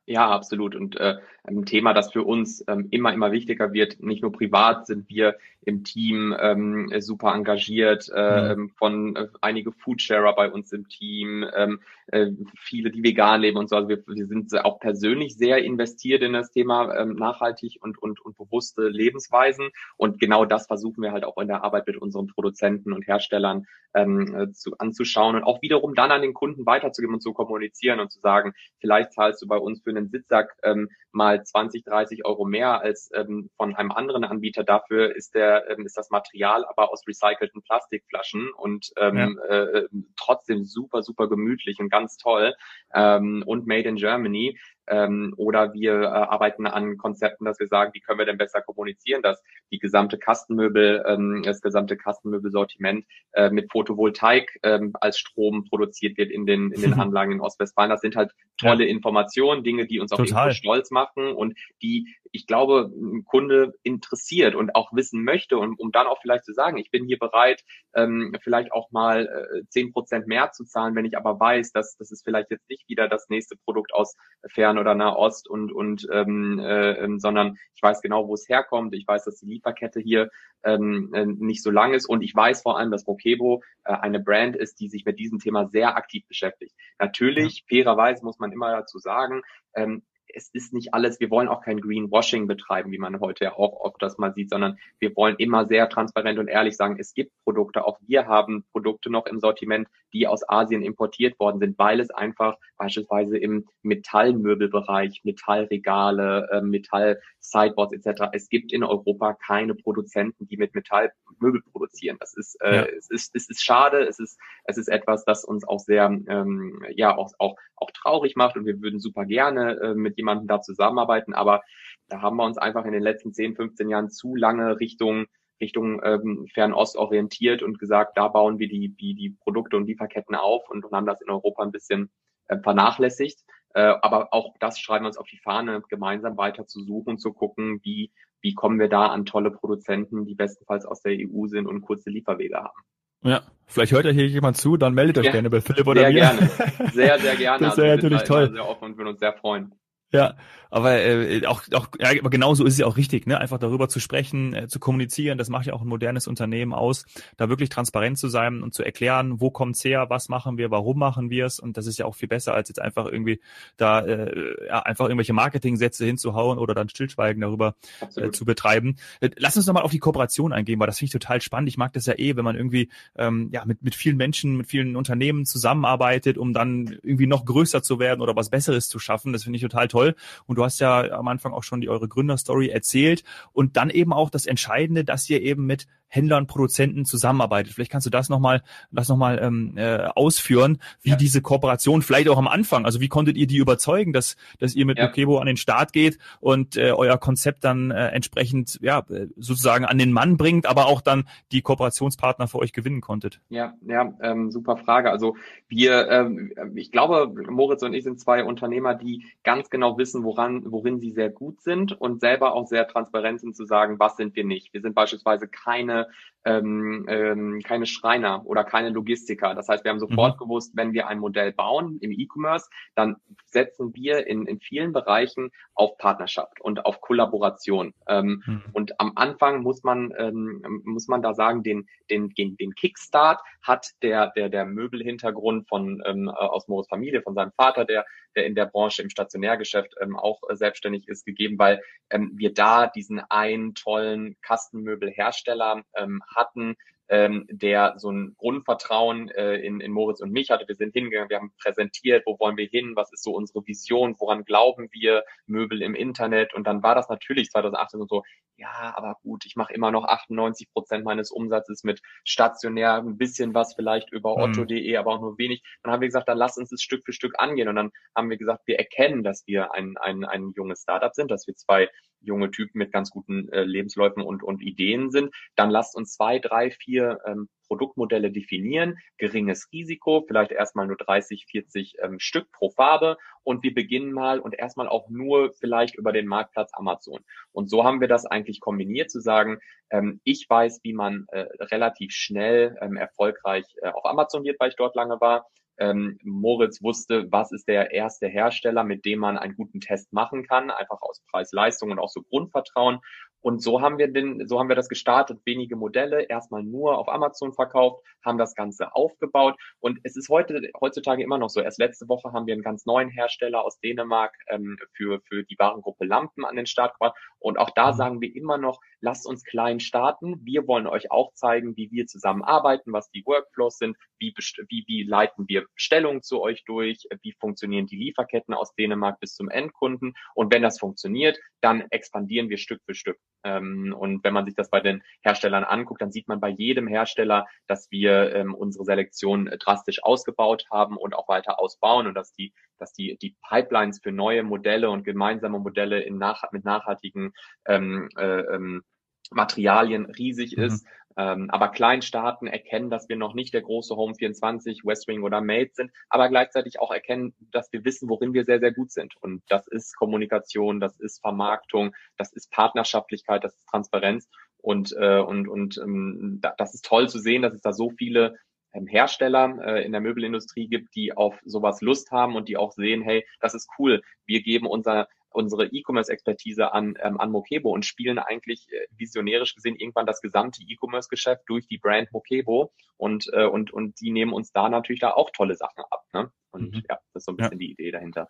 Ja, 0.05 0.29
absolut. 0.31 0.75
Und 0.75 0.97
äh, 0.97 1.19
ein 1.45 1.65
Thema, 1.65 1.95
das 1.95 2.13
für 2.13 2.25
uns 2.25 2.65
ähm, 2.67 2.89
immer, 2.91 3.13
immer 3.13 3.31
wichtiger 3.31 3.73
wird. 3.73 4.03
Nicht 4.03 4.23
nur 4.23 4.33
privat 4.33 4.87
sind 4.87 5.09
wir 5.09 5.37
im 5.65 5.85
Team 5.85 6.35
ähm, 6.41 6.93
super 6.99 7.33
engagiert, 7.33 8.11
äh, 8.13 8.57
mhm. 8.57 8.71
von 8.71 9.15
äh, 9.15 9.29
einige 9.41 9.71
Foodsharer 9.71 10.35
bei 10.35 10.51
uns 10.51 10.73
im 10.73 10.89
Team, 10.89 11.47
ähm, 11.55 11.81
äh, 12.09 12.33
viele, 12.57 12.91
die 12.91 13.05
vegan 13.05 13.41
leben 13.41 13.59
und 13.59 13.69
so. 13.69 13.77
Also 13.77 13.89
wir, 13.89 14.03
wir 14.07 14.27
sind 14.27 14.53
auch 14.65 14.81
persönlich 14.81 15.37
sehr 15.37 15.59
investiert 15.59 16.23
in 16.23 16.33
das 16.33 16.51
Thema 16.51 16.95
ähm, 16.97 17.15
nachhaltig 17.15 17.79
und, 17.81 17.97
und, 17.99 18.21
und 18.21 18.37
bewusste 18.37 18.89
Lebensweisen. 18.89 19.71
Und 19.97 20.19
genau 20.19 20.45
das 20.45 20.67
versuchen 20.67 21.03
wir 21.03 21.13
halt 21.13 21.25
auch 21.25 21.39
in 21.39 21.47
der 21.47 21.63
Arbeit 21.63 21.87
mit 21.87 21.97
unseren 21.97 22.27
Produzenten 22.27 22.93
und 22.93 23.07
Herstellern 23.07 23.67
ähm, 23.95 24.35
äh, 24.35 24.53
zu, 24.53 24.77
anzuschauen 24.79 25.37
und 25.37 25.45
auch 25.45 25.63
wiederum 25.63 25.95
dann 25.95 26.11
an 26.11 26.23
den 26.23 26.35
Kunden 26.35 26.67
weiterzugeben 26.67 27.15
und 27.15 27.21
zu 27.21 27.33
kommunizieren 27.33 28.01
und 28.01 28.11
zu 28.11 28.21
sagen, 28.21 28.55
vielleicht 28.81 29.13
zahlst 29.13 29.43
du 29.43 29.47
bei 29.47 29.59
uns 29.59 29.83
für 29.83 29.92
einen 29.97 30.09
Sitzsack 30.09 30.55
ähm, 30.63 30.89
mal 31.13 31.43
20, 31.43 31.85
30 31.85 32.25
Euro 32.25 32.45
mehr 32.45 32.81
als 32.81 33.11
ähm, 33.15 33.51
von 33.57 33.75
einem 33.75 33.93
anderen 33.93 34.25
Anbieter. 34.25 34.65
Dafür 34.65 35.15
ist 35.15 35.35
der 35.35 35.69
ähm, 35.71 35.87
ist 35.87 35.97
das 35.97 36.11
Material 36.11 36.65
aber 36.65 36.91
aus 36.91 37.07
recycelten 37.07 37.63
Plastikflaschen 37.63 38.51
und 38.57 38.93
ähm, 38.97 39.39
ja. 39.49 39.65
äh, 39.65 39.89
trotzdem 40.17 40.65
super 40.65 41.03
super 41.03 41.29
gemütlich 41.29 41.79
und 41.81 41.91
ganz 41.91 42.17
toll 42.17 42.55
ähm, 42.95 43.43
und 43.47 43.67
made 43.67 43.89
in 43.89 43.97
Germany. 43.97 44.59
Ähm, 44.89 45.35
oder 45.37 45.73
wir 45.75 46.03
äh, 46.03 46.07
arbeiten 46.07 46.67
an 46.67 46.97
Konzepten, 46.97 47.45
dass 47.45 47.61
wir 47.61 47.69
sagen, 47.69 47.93
wie 47.95 48.01
können 48.01 48.19
wir 48.19 48.27
denn 48.27 48.39
besser 48.39 48.63
kommunizieren, 48.63 49.23
dass 49.23 49.41
die 49.71 49.79
gesamte 49.79 50.19
Kastenmöbel, 50.19 51.05
ähm, 51.07 51.43
das 51.45 51.61
gesamte 51.61 51.97
Kastenmöbelsortiment 51.97 53.07
äh, 53.33 53.51
mit 53.51 53.71
Photovoltaik 53.71 54.59
ähm, 54.63 54.93
als 55.01 55.19
Strom 55.19 55.65
produziert 55.65 56.19
wird 56.19 56.31
in 56.31 56.47
den, 56.47 56.73
in 56.73 56.83
den 56.83 56.95
Anlagen 57.01 57.33
in 57.33 57.41
Ostwestfalen. 57.41 57.91
Das 57.91 58.01
sind 58.01 58.17
halt 58.17 58.33
tolle 58.59 58.85
ja. 58.85 58.91
Informationen, 58.91 59.63
Dinge, 59.63 59.87
die 59.87 60.01
uns 60.01 60.13
auch 60.13 60.25
stolz 60.51 60.91
machen 60.91 61.33
und 61.33 61.57
die, 61.83 62.17
ich 62.33 62.47
glaube, 62.47 62.91
ein 62.95 63.25
Kunde 63.25 63.75
interessiert 63.83 64.55
und 64.55 64.75
auch 64.75 64.93
wissen 64.93 65.23
möchte 65.23 65.59
und 65.59 65.79
um 65.79 65.93
dann 65.93 66.07
auch 66.07 66.21
vielleicht 66.21 66.45
zu 66.45 66.53
sagen, 66.53 66.77
ich 66.79 66.91
bin 66.91 67.07
hier 67.07 67.19
bereit, 67.19 67.63
ähm, 67.95 68.35
vielleicht 68.43 68.73
auch 68.73 68.91
mal 68.91 69.27
äh, 69.27 69.67
zehn 69.69 69.89
äh, 69.89 69.93
Prozent 69.93 70.27
mehr 70.27 70.51
zu 70.53 70.65
zahlen, 70.65 70.95
wenn 70.97 71.05
ich 71.05 71.17
aber 71.17 71.39
weiß, 71.39 71.73
dass 71.73 71.97
das 71.97 72.11
ist 72.11 72.25
vielleicht 72.25 72.51
jetzt 72.51 72.69
nicht 72.69 72.89
wieder 72.89 73.09
das 73.09 73.29
nächste 73.29 73.57
Produkt 73.57 73.95
aus 73.95 74.17
Fern- 74.49 74.72
oder 74.79 74.95
Nahost 74.95 75.49
und, 75.49 75.73
und 75.73 76.07
ähm, 76.13 76.59
äh, 76.59 76.93
ähm, 76.93 77.19
sondern 77.19 77.57
ich 77.75 77.83
weiß 77.83 78.03
genau, 78.03 78.29
wo 78.29 78.35
es 78.35 78.49
herkommt. 78.49 78.95
Ich 78.95 79.07
weiß, 79.07 79.25
dass 79.25 79.39
die 79.39 79.47
Lieferkette 79.47 80.01
hier 80.01 80.31
ähm, 80.65 81.11
äh, 81.15 81.27
nicht 81.27 81.63
so 81.63 81.71
lang 81.71 81.95
ist 81.95 82.07
und 82.07 82.23
ich 82.23 82.35
weiß 82.35 82.63
vor 82.63 82.79
allem, 82.79 82.91
dass 82.91 83.07
Mokebo 83.07 83.63
äh, 83.85 83.93
eine 83.93 84.21
Brand 84.21 84.57
ist, 84.57 84.81
die 84.81 84.89
sich 84.89 85.05
mit 85.05 85.19
diesem 85.19 85.39
Thema 85.39 85.67
sehr 85.67 85.97
aktiv 85.97 86.27
beschäftigt. 86.29 86.75
Natürlich, 86.99 87.65
fairerweise 87.69 88.25
muss 88.25 88.39
man 88.39 88.53
immer 88.53 88.71
dazu 88.73 88.99
sagen, 88.99 89.43
ähm, 89.75 90.03
es 90.35 90.51
ist 90.53 90.73
nicht 90.73 90.95
alles, 90.95 91.21
wir 91.21 91.31
wollen 91.31 91.49
auch 91.49 91.63
kein 91.63 91.81
Greenwashing 91.81 92.47
betreiben, 92.47 92.93
wie 92.93 92.99
man 92.99 93.21
heute 93.21 93.45
ja 93.45 93.53
auch 93.55 93.81
oft 93.81 94.01
das 94.01 94.19
mal 94.19 94.33
sieht, 94.33 94.51
sondern 94.51 94.79
wir 94.99 95.15
wollen 95.17 95.37
immer 95.37 95.67
sehr 95.67 95.89
transparent 95.89 96.39
und 96.39 96.49
ehrlich 96.49 96.77
sagen, 96.77 96.97
es 96.99 97.15
gibt 97.15 97.33
Produkte, 97.45 97.85
auch 97.85 97.99
wir 98.07 98.27
haben 98.27 98.65
Produkte 98.73 99.11
noch 99.11 99.27
im 99.27 99.41
Sortiment, 99.41 99.89
die 100.13 100.27
aus 100.27 100.49
Asien 100.49 100.83
importiert 100.83 101.39
worden 101.39 101.59
sind, 101.59 101.79
weil 101.79 102.01
es 102.01 102.11
einfach 102.11 102.57
beispielsweise 102.77 103.39
im 103.39 103.67
Metallmöbelbereich, 103.83 105.23
Metallregale, 105.25 106.49
äh, 106.53 106.61
Metall-Sideboards 106.61 107.93
etc. 107.93 108.25
Es 108.33 108.49
gibt 108.49 108.73
in 108.73 108.85
Europa 108.85 109.35
keine 109.35 109.75
Produzenten, 109.75 110.47
die 110.49 110.57
mit 110.57 110.75
Metall 110.75 111.13
Möbel 111.39 111.63
produzieren. 111.73 112.17
Das 112.21 112.35
ist, 112.35 112.61
äh, 112.61 112.77
ja. 112.77 112.83
es 112.85 113.11
ist, 113.11 113.35
es 113.35 113.49
ist 113.49 113.65
schade. 113.65 114.07
Es 114.07 114.19
ist, 114.19 114.39
es 114.65 114.79
ist 114.79 114.89
etwas, 114.89 115.25
das 115.25 115.45
uns 115.45 115.67
auch 115.67 115.81
sehr, 115.81 116.05
ähm, 116.07 116.85
ja, 116.95 117.17
auch, 117.17 117.33
auch, 117.39 117.57
auch 117.77 117.91
traurig 117.91 118.37
macht 118.37 118.57
und 118.57 118.65
wir 118.65 118.81
würden 118.81 119.01
super 119.01 119.25
gerne 119.25 119.79
äh, 119.81 119.95
mit 119.95 120.17
jemandem 120.23 120.49
da 120.49 120.61
zusammenarbeiten. 120.61 121.35
Aber 121.35 121.63
da 122.09 122.23
haben 122.23 122.37
wir 122.37 122.45
uns 122.45 122.59
einfach 122.59 122.85
in 122.85 122.93
den 122.93 123.03
letzten 123.03 123.33
10, 123.33 123.57
15 123.57 123.89
Jahren 123.89 124.11
zu 124.11 124.35
lange 124.35 124.79
Richtung 124.81 125.27
Richtung 125.63 126.01
ähm, 126.05 126.47
Fernost 126.53 126.97
orientiert 126.97 127.63
und 127.63 127.79
gesagt, 127.79 128.17
da 128.17 128.29
bauen 128.29 128.59
wir 128.59 128.69
die, 128.69 128.95
die, 128.95 129.15
die 129.15 129.31
Produkte 129.31 129.77
und 129.77 129.87
Lieferketten 129.87 130.35
auf 130.35 130.69
und, 130.69 130.85
und 130.85 130.93
haben 130.93 131.07
das 131.07 131.23
in 131.23 131.31
Europa 131.31 131.63
ein 131.63 131.71
bisschen 131.71 132.11
äh, 132.49 132.59
vernachlässigt. 132.59 133.39
Äh, 133.75 133.95
aber 134.03 134.35
auch 134.35 134.55
das 134.61 134.79
schreiben 134.79 135.05
wir 135.05 135.09
uns 135.09 135.17
auf 135.17 135.29
die 135.29 135.39
Fahne, 135.39 135.81
gemeinsam 135.89 136.37
weiter 136.37 136.67
zu 136.67 136.83
suchen, 136.83 137.19
zu 137.19 137.33
gucken, 137.33 137.81
wie, 137.83 138.13
wie 138.43 138.55
kommen 138.55 138.79
wir 138.79 138.89
da 138.89 139.07
an 139.07 139.25
tolle 139.25 139.51
Produzenten, 139.51 140.27
die 140.27 140.35
bestenfalls 140.35 140.85
aus 140.85 141.01
der 141.01 141.13
EU 141.13 141.47
sind 141.47 141.67
und 141.67 141.81
kurze 141.81 142.11
Lieferwege 142.11 142.57
haben. 142.57 142.83
Ja, 143.25 143.43
vielleicht 143.67 143.93
hört 143.93 144.05
ja 144.05 144.11
hier 144.11 144.27
jemand 144.27 144.57
zu, 144.57 144.77
dann 144.77 144.95
meldet 144.95 145.19
euch 145.19 145.27
ja, 145.27 145.33
gerne 145.33 145.49
bei 145.49 145.61
Philipp 145.61 145.87
oder 145.87 146.01
sehr 146.01 146.13
mir. 146.13 146.25
Sehr 146.25 146.67
gerne, 146.67 146.93
sehr, 146.93 147.19
sehr 147.21 147.37
gerne. 147.37 147.67
Das 147.67 147.77
wäre 147.77 147.93
also 147.93 148.09
natürlich 148.09 148.25
toll. 148.25 148.51
Sehr 148.53 148.69
offen 148.69 148.85
und 148.85 148.99
würden 148.99 149.09
uns 149.09 149.21
sehr 149.21 149.33
freuen. 149.33 149.73
Ja, 150.13 150.35
aber 150.73 151.03
äh, 151.03 151.45
auch, 151.47 151.63
auch 151.75 151.89
ja, 152.01 152.19
aber 152.19 152.31
genauso 152.31 152.65
ist 152.65 152.73
es 152.73 152.79
ja 152.79 152.87
auch 152.87 152.97
richtig, 152.97 153.27
ne? 153.27 153.39
Einfach 153.39 153.59
darüber 153.59 153.91
zu 153.91 154.01
sprechen, 154.01 154.55
äh, 154.55 154.69
zu 154.69 154.81
kommunizieren. 154.81 155.37
Das 155.37 155.51
macht 155.51 155.67
ja 155.67 155.75
auch 155.75 155.83
ein 155.83 155.87
modernes 155.87 156.27
Unternehmen 156.27 156.73
aus, 156.73 157.05
da 157.37 157.51
wirklich 157.51 157.69
transparent 157.69 158.17
zu 158.17 158.29
sein 158.29 158.63
und 158.63 158.73
zu 158.73 158.83
erklären, 158.83 159.39
wo 159.39 159.51
kommt's 159.51 159.85
her, 159.85 160.09
was 160.09 160.31
machen 160.31 160.57
wir, 160.57 160.71
warum 160.71 160.99
machen 160.99 161.29
wir 161.29 161.45
es. 161.45 161.61
Und 161.61 161.77
das 161.77 161.87
ist 161.87 161.99
ja 161.99 162.07
auch 162.07 162.15
viel 162.15 162.29
besser, 162.29 162.55
als 162.55 162.71
jetzt 162.71 162.81
einfach 162.81 163.05
irgendwie 163.05 163.41
da 163.77 164.01
äh, 164.01 164.67
ja, 164.67 164.81
einfach 164.81 165.07
irgendwelche 165.07 165.35
Marketingsätze 165.35 166.07
hinzuhauen 166.07 166.59
oder 166.59 166.75
dann 166.75 166.89
Stillschweigen 166.89 167.43
darüber 167.43 167.75
äh, 168.17 168.31
zu 168.31 168.47
betreiben. 168.47 168.97
Äh, 169.21 169.29
lass 169.37 169.59
uns 169.59 169.67
nochmal 169.67 169.83
auf 169.83 169.91
die 169.91 169.99
Kooperation 169.99 170.55
eingehen, 170.55 170.81
weil 170.81 170.87
das 170.87 170.99
finde 170.99 171.09
ich 171.09 171.13
total 171.13 171.43
spannend. 171.43 171.69
Ich 171.69 171.77
mag 171.77 171.93
das 171.93 172.07
ja 172.07 172.15
eh, 172.19 172.35
wenn 172.37 172.45
man 172.45 172.57
irgendwie 172.57 172.89
ähm, 173.17 173.51
ja 173.53 173.67
mit 173.67 173.83
mit 173.83 173.95
vielen 173.95 174.17
Menschen, 174.17 174.57
mit 174.57 174.69
vielen 174.69 174.97
Unternehmen 174.97 175.45
zusammenarbeitet, 175.45 176.39
um 176.39 176.55
dann 176.55 176.99
irgendwie 177.03 177.27
noch 177.27 177.45
größer 177.45 177.83
zu 177.83 177.99
werden 177.99 178.23
oder 178.23 178.35
was 178.37 178.49
Besseres 178.49 178.89
zu 178.89 178.99
schaffen. 178.99 179.35
Das 179.35 179.45
finde 179.45 179.59
ich 179.59 179.63
total 179.63 179.89
toll 179.89 180.02
toll. 180.03 180.15
Und 180.47 180.57
du 180.57 180.65
hast 180.65 180.81
ja 180.81 181.11
am 181.13 181.29
Anfang 181.29 181.53
auch 181.53 181.63
schon 181.63 181.81
die 181.81 181.89
eure 181.89 182.09
Gründerstory 182.09 182.69
erzählt. 182.69 183.23
Und 183.53 183.77
dann 183.77 183.91
eben 183.91 184.13
auch 184.13 184.31
das 184.31 184.47
Entscheidende, 184.47 185.05
dass 185.05 185.29
ihr 185.29 185.43
eben 185.43 185.67
mit 185.67 185.87
Händlern, 186.13 186.47
Produzenten 186.47 187.07
zusammenarbeitet. 187.07 187.73
Vielleicht 187.73 187.91
kannst 187.91 188.07
du 188.07 188.11
das 188.11 188.29
nochmal, 188.29 188.63
das 188.91 189.09
nochmal 189.09 189.41
ähm, 189.43 189.73
äh, 189.77 190.09
ausführen, 190.15 190.79
wie 191.01 191.11
ja. 191.11 191.17
diese 191.17 191.41
Kooperation 191.41 192.03
vielleicht 192.03 192.29
auch 192.29 192.37
am 192.37 192.49
Anfang, 192.49 192.85
also 192.85 193.01
wie 193.01 193.09
konntet 193.09 193.39
ihr 193.39 193.47
die 193.47 193.57
überzeugen, 193.57 194.13
dass, 194.13 194.37
dass 194.59 194.75
ihr 194.75 194.85
mit 194.85 194.99
ja. 194.99 195.07
Mokebo 195.07 195.39
an 195.39 195.47
den 195.47 195.57
Start 195.57 195.95
geht 195.95 196.19
und 196.41 196.77
äh, 196.77 196.93
euer 196.93 197.17
Konzept 197.17 197.65
dann 197.65 197.91
äh, 197.91 198.09
entsprechend 198.09 198.79
ja 198.83 199.05
sozusagen 199.37 199.87
an 199.87 199.97
den 199.97 200.13
Mann 200.13 200.37
bringt, 200.37 200.67
aber 200.67 200.87
auch 200.87 201.01
dann 201.01 201.25
die 201.51 201.63
Kooperationspartner 201.63 202.47
für 202.47 202.59
euch 202.59 202.75
gewinnen 202.75 203.01
konntet? 203.01 203.41
Ja, 203.49 203.73
ja, 203.87 204.13
ähm, 204.21 204.51
super 204.51 204.77
Frage. 204.77 205.11
Also 205.11 205.37
wir, 205.69 206.11
ähm, 206.11 206.53
ich 206.75 206.93
glaube, 206.93 207.33
Moritz 207.51 207.83
und 207.83 207.95
ich 207.95 208.05
sind 208.05 208.21
zwei 208.21 208.45
Unternehmer, 208.45 208.95
die 208.95 209.25
ganz 209.45 209.71
genau 209.71 209.97
wissen, 209.97 210.25
woran, 210.25 210.71
worin 210.71 211.01
sie 211.01 211.13
sehr 211.13 211.31
gut 211.31 211.63
sind 211.63 211.93
und 211.93 212.21
selber 212.21 212.55
auch 212.55 212.67
sehr 212.67 212.87
transparent 212.87 213.41
sind 213.41 213.57
zu 213.57 213.65
sagen, 213.65 213.99
was 213.99 214.17
sind 214.17 214.37
wir 214.37 214.45
nicht. 214.45 214.75
Wir 214.75 214.83
sind 214.83 214.95
beispielsweise 214.95 215.49
keine 215.49 216.02
ähm, 216.45 217.07
ähm, 217.09 217.61
keine 217.65 217.87
Schreiner 217.87 218.45
oder 218.47 218.65
keine 218.65 218.91
Logistiker. 218.91 219.55
Das 219.55 219.69
heißt, 219.69 219.85
wir 219.85 219.91
haben 219.91 220.01
sofort 220.01 220.35
mhm. 220.35 220.45
gewusst, 220.45 220.73
wenn 220.75 220.93
wir 220.93 221.07
ein 221.07 221.19
Modell 221.19 221.53
bauen 221.53 221.99
im 222.01 222.11
E-Commerce, 222.11 222.69
dann 222.95 223.17
setzen 223.47 223.95
wir 223.95 224.27
in, 224.27 224.47
in 224.47 224.59
vielen 224.61 224.93
Bereichen 224.93 225.51
auf 225.75 225.97
Partnerschaft 225.99 226.61
und 226.61 226.85
auf 226.85 227.01
Kollaboration. 227.01 227.95
Ähm, 228.09 228.43
mhm. 228.45 228.63
Und 228.73 229.01
am 229.01 229.13
Anfang 229.15 229.63
muss 229.63 229.83
man 229.85 230.13
ähm, 230.19 230.83
muss 230.85 231.09
man 231.09 231.23
da 231.23 231.35
sagen, 231.35 231.63
den 231.63 231.87
den 232.11 232.31
den, 232.31 232.57
den 232.57 232.75
Kickstart 232.75 233.41
hat 233.63 233.87
der 234.03 234.33
der 234.35 234.49
der 234.49 234.67
Möbelhintergrund 234.67 235.69
von 235.69 236.03
ähm, 236.07 236.29
aus 236.29 236.67
Moritz 236.67 236.89
Familie 236.89 237.23
von 237.23 237.35
seinem 237.35 237.53
Vater, 237.53 237.85
der 237.85 238.05
der 238.37 238.47
in 238.47 238.55
der 238.55 238.67
Branche 238.67 239.03
im 239.03 239.11
Stationärgeschäft 239.11 239.95
ähm, 240.01 240.17
auch 240.17 240.41
äh, 240.49 240.57
selbstständig 240.57 241.09
ist, 241.09 241.25
gegeben, 241.25 241.59
weil 241.59 241.83
ähm, 242.11 242.33
wir 242.35 242.53
da 242.53 242.87
diesen 242.87 243.21
einen 243.21 243.75
tollen 243.75 244.37
Kastenmöbelhersteller 244.43 245.83
ähm, 245.97 246.23
hatten, 246.35 246.77
ähm, 247.09 247.47
der 247.51 247.95
so 247.99 248.11
ein 248.11 248.35
Grundvertrauen 248.39 249.29
äh, 249.31 249.57
in, 249.57 249.81
in 249.81 249.93
Moritz 249.93 250.21
und 250.21 250.33
mich 250.33 250.51
hatte. 250.51 250.67
Wir 250.67 250.75
sind 250.75 250.93
hingegangen, 250.93 251.29
wir 251.29 251.39
haben 251.39 251.53
präsentiert, 251.61 252.25
wo 252.27 252.39
wollen 252.39 252.57
wir 252.57 252.67
hin, 252.67 252.93
was 252.97 253.13
ist 253.13 253.23
so 253.23 253.33
unsere 253.33 253.67
Vision, 253.67 254.17
woran 254.19 254.45
glauben 254.45 254.89
wir, 254.93 255.25
Möbel 255.47 255.83
im 255.83 255.95
Internet. 255.95 256.55
Und 256.55 256.67
dann 256.67 256.83
war 256.83 256.95
das 256.95 257.09
natürlich 257.09 257.51
2018 257.51 258.07
so, 258.09 258.23
ja, 258.57 258.93
aber 258.97 259.17
gut, 259.23 259.45
ich 259.45 259.57
mache 259.57 259.73
immer 259.73 259.91
noch 259.91 260.05
98 260.05 260.73
Prozent 260.73 261.05
meines 261.05 261.31
Umsatzes 261.31 261.85
mit 261.85 262.01
stationär, 262.25 262.95
ein 262.95 263.19
bisschen 263.19 263.55
was 263.55 263.75
vielleicht 263.75 264.13
über 264.13 264.37
mhm. 264.37 264.43
otto.de, 264.43 264.97
aber 264.97 265.13
auch 265.13 265.21
nur 265.21 265.39
wenig. 265.39 265.63
Dann 265.83 265.93
haben 265.93 266.01
wir 266.01 266.09
gesagt, 266.09 266.29
dann 266.29 266.39
lass 266.39 266.57
uns 266.57 266.71
das 266.71 266.83
Stück 266.83 267.05
für 267.05 267.13
Stück 267.13 267.35
angehen. 267.39 267.69
Und 267.69 267.77
dann 267.77 267.91
haben 268.17 268.31
wir 268.31 268.37
gesagt, 268.37 268.63
wir 268.67 268.79
erkennen, 268.79 269.23
dass 269.23 269.47
wir 269.47 269.75
ein, 269.75 269.97
ein, 269.99 270.25
ein 270.25 270.53
junges 270.57 270.83
Startup 270.83 271.15
sind, 271.15 271.31
dass 271.31 271.47
wir 271.47 271.55
zwei 271.55 271.89
junge 272.23 272.51
Typen 272.51 272.79
mit 272.79 272.93
ganz 272.93 273.11
guten 273.11 273.49
äh, 273.53 273.65
Lebensläufen 273.65 274.23
und, 274.23 274.43
und 274.43 274.63
Ideen 274.63 275.11
sind, 275.11 275.35
dann 275.57 275.71
lasst 275.71 275.97
uns 275.97 276.15
zwei, 276.15 276.39
drei, 276.39 276.71
vier 276.71 277.19
ähm, 277.27 277.49
Produktmodelle 277.73 278.31
definieren, 278.31 278.99
geringes 279.17 279.69
Risiko, 279.73 280.25
vielleicht 280.29 280.53
erstmal 280.53 280.87
nur 280.87 280.99
30, 280.99 281.47
40 281.51 281.95
ähm, 282.03 282.19
Stück 282.19 282.53
pro 282.53 282.69
Farbe. 282.69 283.17
Und 283.45 283.63
wir 283.63 283.73
beginnen 283.73 284.13
mal 284.13 284.41
und 284.41 284.55
erstmal 284.55 284.89
auch 284.89 285.09
nur 285.09 285.55
vielleicht 285.55 285.95
über 285.95 286.13
den 286.13 286.27
Marktplatz 286.27 286.71
Amazon. 286.75 287.21
Und 287.51 287.71
so 287.71 287.83
haben 287.83 288.03
wir 288.03 288.09
das 288.09 288.27
eigentlich 288.27 288.61
kombiniert 288.61 289.11
zu 289.11 289.21
sagen, 289.21 289.59
ähm, 289.91 290.21
ich 290.23 290.47
weiß, 290.49 290.81
wie 290.83 290.93
man 290.93 291.25
äh, 291.29 291.47
relativ 291.61 292.13
schnell 292.13 292.77
ähm, 292.83 292.97
erfolgreich 292.97 293.65
äh, 293.81 293.89
auf 293.89 294.05
Amazon 294.05 294.45
wird, 294.45 294.61
weil 294.61 294.69
ich 294.69 294.77
dort 294.77 294.95
lange 294.95 295.19
war 295.23 295.47
ähm, 295.83 296.17
Moritz 296.23 296.81
wusste, 296.81 297.27
was 297.33 297.51
ist 297.51 297.67
der 297.67 297.91
erste 297.91 298.29
Hersteller, 298.29 298.85
mit 298.85 299.05
dem 299.05 299.19
man 299.19 299.37
einen 299.37 299.57
guten 299.57 299.81
Test 299.81 300.13
machen 300.13 300.47
kann, 300.47 300.71
einfach 300.71 301.03
aus 301.03 301.21
Preis, 301.29 301.51
Leistung 301.53 301.91
und 301.91 301.99
auch 301.99 302.09
so 302.09 302.23
Grundvertrauen. 302.23 303.01
Und 303.43 303.61
so 303.61 303.81
haben 303.81 303.99
wir 303.99 304.07
den, 304.07 304.47
so 304.47 304.61
haben 304.61 304.69
wir 304.69 304.77
das 304.77 304.89
gestartet, 304.89 305.41
wenige 305.45 305.75
Modelle, 305.75 306.23
erstmal 306.23 306.63
nur 306.63 306.97
auf 306.97 307.09
Amazon 307.09 307.53
verkauft, 307.53 308.05
haben 308.25 308.39
das 308.39 308.55
Ganze 308.55 308.95
aufgebaut. 308.95 309.57
Und 309.81 309.99
es 310.05 310.17
ist 310.17 310.29
heute, 310.29 310.71
heutzutage 310.81 311.25
immer 311.25 311.39
noch 311.39 311.51
so. 311.51 311.61
Erst 311.61 311.81
letzte 311.81 312.09
Woche 312.09 312.33
haben 312.33 312.47
wir 312.47 312.55
einen 312.55 312.63
ganz 312.63 312.87
neuen 312.87 313.11
Hersteller 313.11 313.65
aus 313.65 313.81
Dänemark 313.81 314.33
ähm, 314.49 314.79
für, 314.93 315.21
für 315.29 315.43
die 315.43 315.59
Warengruppe 315.59 316.05
Lampen 316.05 316.45
an 316.45 316.55
den 316.55 316.67
Start 316.67 316.95
gebracht. 316.95 317.19
Und 317.41 317.59
auch 317.59 317.71
da 317.71 317.91
mhm. 317.91 317.97
sagen 317.97 318.21
wir 318.21 318.35
immer 318.35 318.59
noch, 318.59 318.79
lasst 319.01 319.27
uns 319.27 319.43
klein 319.43 319.81
starten. 319.81 320.41
Wir 320.45 320.69
wollen 320.69 320.87
euch 320.87 321.11
auch 321.11 321.33
zeigen, 321.35 321.77
wie 321.77 321.91
wir 321.91 322.07
zusammenarbeiten, 322.07 322.93
was 322.93 323.11
die 323.11 323.27
Workflows 323.27 323.79
sind, 323.79 323.97
wie, 324.21 324.33
wie, 324.69 324.85
wie 324.87 325.03
leiten 325.03 325.49
wir 325.49 325.67
Bestellungen 325.75 326.23
zu 326.23 326.41
euch 326.41 326.65
durch, 326.65 327.07
wie 327.23 327.33
funktionieren 327.33 327.87
die 327.87 327.97
Lieferketten 327.97 328.55
aus 328.55 328.75
Dänemark 328.75 329.21
bis 329.21 329.35
zum 329.35 329.49
Endkunden. 329.49 330.15
Und 330.35 330.53
wenn 330.53 330.63
das 330.63 330.79
funktioniert, 330.79 331.39
dann 331.61 331.83
expandieren 331.91 332.49
wir 332.49 332.59
Stück 332.59 332.83
für 332.85 332.95
Stück. 332.95 333.19
Ähm, 333.45 333.95
und 333.99 334.23
wenn 334.25 334.35
man 334.35 334.45
sich 334.45 334.55
das 334.55 334.71
bei 334.71 334.81
den 334.81 335.03
Herstellern 335.23 335.65
anguckt, 335.65 336.01
dann 336.01 336.13
sieht 336.13 336.29
man 336.29 336.41
bei 336.41 336.49
jedem 336.49 336.87
Hersteller, 336.87 337.47
dass 337.67 337.91
wir 337.91 338.35
ähm, 338.35 338.55
unsere 338.55 338.85
Selektion 338.85 339.47
drastisch 339.59 340.03
ausgebaut 340.03 340.67
haben 340.71 340.97
und 340.97 341.15
auch 341.15 341.29
weiter 341.29 341.59
ausbauen 341.59 342.07
und 342.07 342.15
dass 342.15 342.33
die, 342.33 342.53
dass 342.79 342.93
die, 342.93 343.17
die 343.19 343.37
Pipelines 343.49 344.01
für 344.03 344.13
neue 344.13 344.43
Modelle 344.43 344.91
und 344.91 345.05
gemeinsame 345.05 345.59
Modelle 345.59 346.01
in 346.01 346.19
nach, 346.19 346.43
mit 346.53 346.65
nachhaltigen 346.65 347.33
ähm, 347.67 348.09
äh, 348.17 348.41
ähm, 348.41 348.83
Materialien 349.31 350.07
riesig 350.07 350.57
mhm. 350.57 350.81
Ähm, 351.17 351.51
aber 351.51 351.69
Kleinstaaten 351.69 352.47
erkennen, 352.47 352.91
dass 352.91 353.09
wir 353.09 353.17
noch 353.17 353.35
nicht 353.35 353.55
der 353.55 353.63
große 353.63 353.97
Home 353.97 354.15
24, 354.15 354.85
Westwing 354.85 355.23
oder 355.23 355.41
Made 355.41 355.71
sind, 355.73 355.91
aber 356.09 356.29
gleichzeitig 356.29 356.81
auch 356.81 356.91
erkennen, 356.91 357.35
dass 357.51 357.73
wir 357.73 357.85
wissen, 357.85 358.09
worin 358.09 358.35
wir 358.35 358.45
sehr, 358.45 358.61
sehr 358.61 358.73
gut 358.73 358.91
sind. 358.91 359.15
Und 359.21 359.43
das 359.49 359.67
ist 359.67 359.97
Kommunikation, 359.97 360.81
das 360.81 360.99
ist 360.99 361.21
Vermarktung, 361.21 361.95
das 362.17 362.33
ist 362.33 362.51
Partnerschaftlichkeit, 362.51 363.45
das 363.45 363.55
ist 363.55 363.67
Transparenz. 363.69 364.29
Und, 364.59 364.95
äh, 364.99 365.19
und, 365.19 365.49
und 365.49 365.79
ähm, 365.79 366.41
das 366.57 366.75
ist 366.75 366.85
toll 366.85 367.09
zu 367.09 367.19
sehen, 367.19 367.43
dass 367.43 367.53
es 367.53 367.63
da 367.63 367.73
so 367.73 367.91
viele 367.91 368.37
ähm, 368.73 368.87
Hersteller 368.87 369.59
äh, 369.61 369.85
in 369.85 369.93
der 369.93 370.01
Möbelindustrie 370.01 370.69
gibt, 370.69 370.95
die 370.95 371.17
auf 371.17 371.39
sowas 371.45 371.81
Lust 371.81 372.11
haben 372.11 372.37
und 372.37 372.49
die 372.49 372.57
auch 372.57 372.73
sehen, 372.73 373.03
hey, 373.03 373.27
das 373.41 373.55
ist 373.55 373.69
cool. 373.79 374.03
Wir 374.25 374.43
geben 374.43 374.67
unser 374.67 375.09
unsere 375.35 375.67
E-Commerce-Expertise 375.67 376.73
an, 376.73 376.95
ähm, 377.03 377.19
an 377.21 377.31
Mokebo 377.31 377.71
und 377.73 377.85
spielen 377.85 378.19
eigentlich 378.19 378.69
äh, 378.71 378.87
visionärisch 378.97 379.55
gesehen 379.55 379.77
irgendwann 379.77 380.07
das 380.07 380.21
gesamte 380.21 380.63
E-Commerce-Geschäft 380.63 381.43
durch 381.47 381.67
die 381.67 381.79
Brand 381.79 382.13
Mokebo 382.13 382.73
und, 382.97 383.29
äh, 383.33 383.47
und, 383.47 383.73
und 383.73 384.01
die 384.01 384.11
nehmen 384.11 384.33
uns 384.33 384.53
da 384.53 384.69
natürlich 384.69 385.01
da 385.01 385.13
auch 385.13 385.31
tolle 385.31 385.57
Sachen 385.57 385.85
ab. 385.91 386.05
Ne? 386.13 386.31
Und 386.51 386.75
mhm. 386.75 386.83
ja, 386.89 386.99
das 387.13 387.23
ist 387.23 387.25
so 387.27 387.33
ein 387.33 387.37
bisschen 387.37 387.53
ja. 387.53 387.59
die 387.59 387.73
Idee 387.73 387.91
dahinter. 387.91 388.29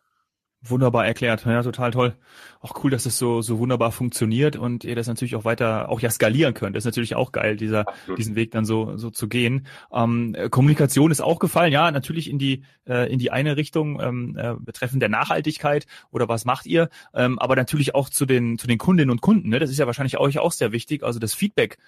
Wunderbar 0.65 1.05
erklärt, 1.05 1.45
ja, 1.45 1.61
total 1.63 1.91
toll. 1.91 2.15
Auch 2.61 2.85
cool, 2.85 2.93
dass 2.93 3.05
es 3.05 3.19
so 3.19 3.43
so 3.43 3.59
wunderbar 3.59 3.91
funktioniert 3.91 4.55
und 4.55 4.85
ihr 4.85 4.95
das 4.95 5.09
natürlich 5.09 5.35
auch 5.35 5.45
weiter 5.45 5.89
auch 5.89 5.99
ja 5.99 6.09
skalieren 6.09 6.55
könnt. 6.55 6.77
Das 6.77 6.83
ist 6.83 6.87
natürlich 6.87 7.17
auch 7.17 7.33
geil, 7.33 7.57
dieser 7.57 7.89
Absolut. 7.89 8.19
diesen 8.19 8.37
Weg 8.37 8.53
dann 8.53 8.65
so 8.65 8.97
so 8.97 9.11
zu 9.11 9.27
gehen. 9.27 9.67
Ähm, 9.93 10.37
Kommunikation 10.51 11.11
ist 11.11 11.21
auch 11.21 11.41
gefallen, 11.41 11.73
ja, 11.73 11.91
natürlich 11.91 12.31
in 12.31 12.39
die 12.39 12.63
äh, 12.87 13.13
in 13.13 13.19
die 13.19 13.33
eine 13.33 13.57
Richtung 13.57 14.01
ähm, 14.01 14.37
äh, 14.39 14.55
betreffend 14.57 15.03
der 15.03 15.09
Nachhaltigkeit 15.09 15.89
oder 16.13 16.29
was 16.29 16.45
macht 16.45 16.67
ihr, 16.67 16.91
ähm, 17.13 17.41
aber 17.41 17.57
natürlich 17.57 17.97
auch 17.97 18.09
zu 18.09 18.25
den 18.25 18.57
zu 18.57 18.69
den 18.69 18.79
Kundinnen 18.79 19.11
und 19.11 19.21
Kunden. 19.21 19.49
Ne? 19.49 19.59
Das 19.59 19.69
ist 19.69 19.79
ja 19.79 19.87
wahrscheinlich 19.87 20.19
euch 20.19 20.39
auch 20.39 20.53
sehr 20.53 20.71
wichtig, 20.71 21.03
also 21.03 21.19
das 21.19 21.35
Feedback 21.35 21.79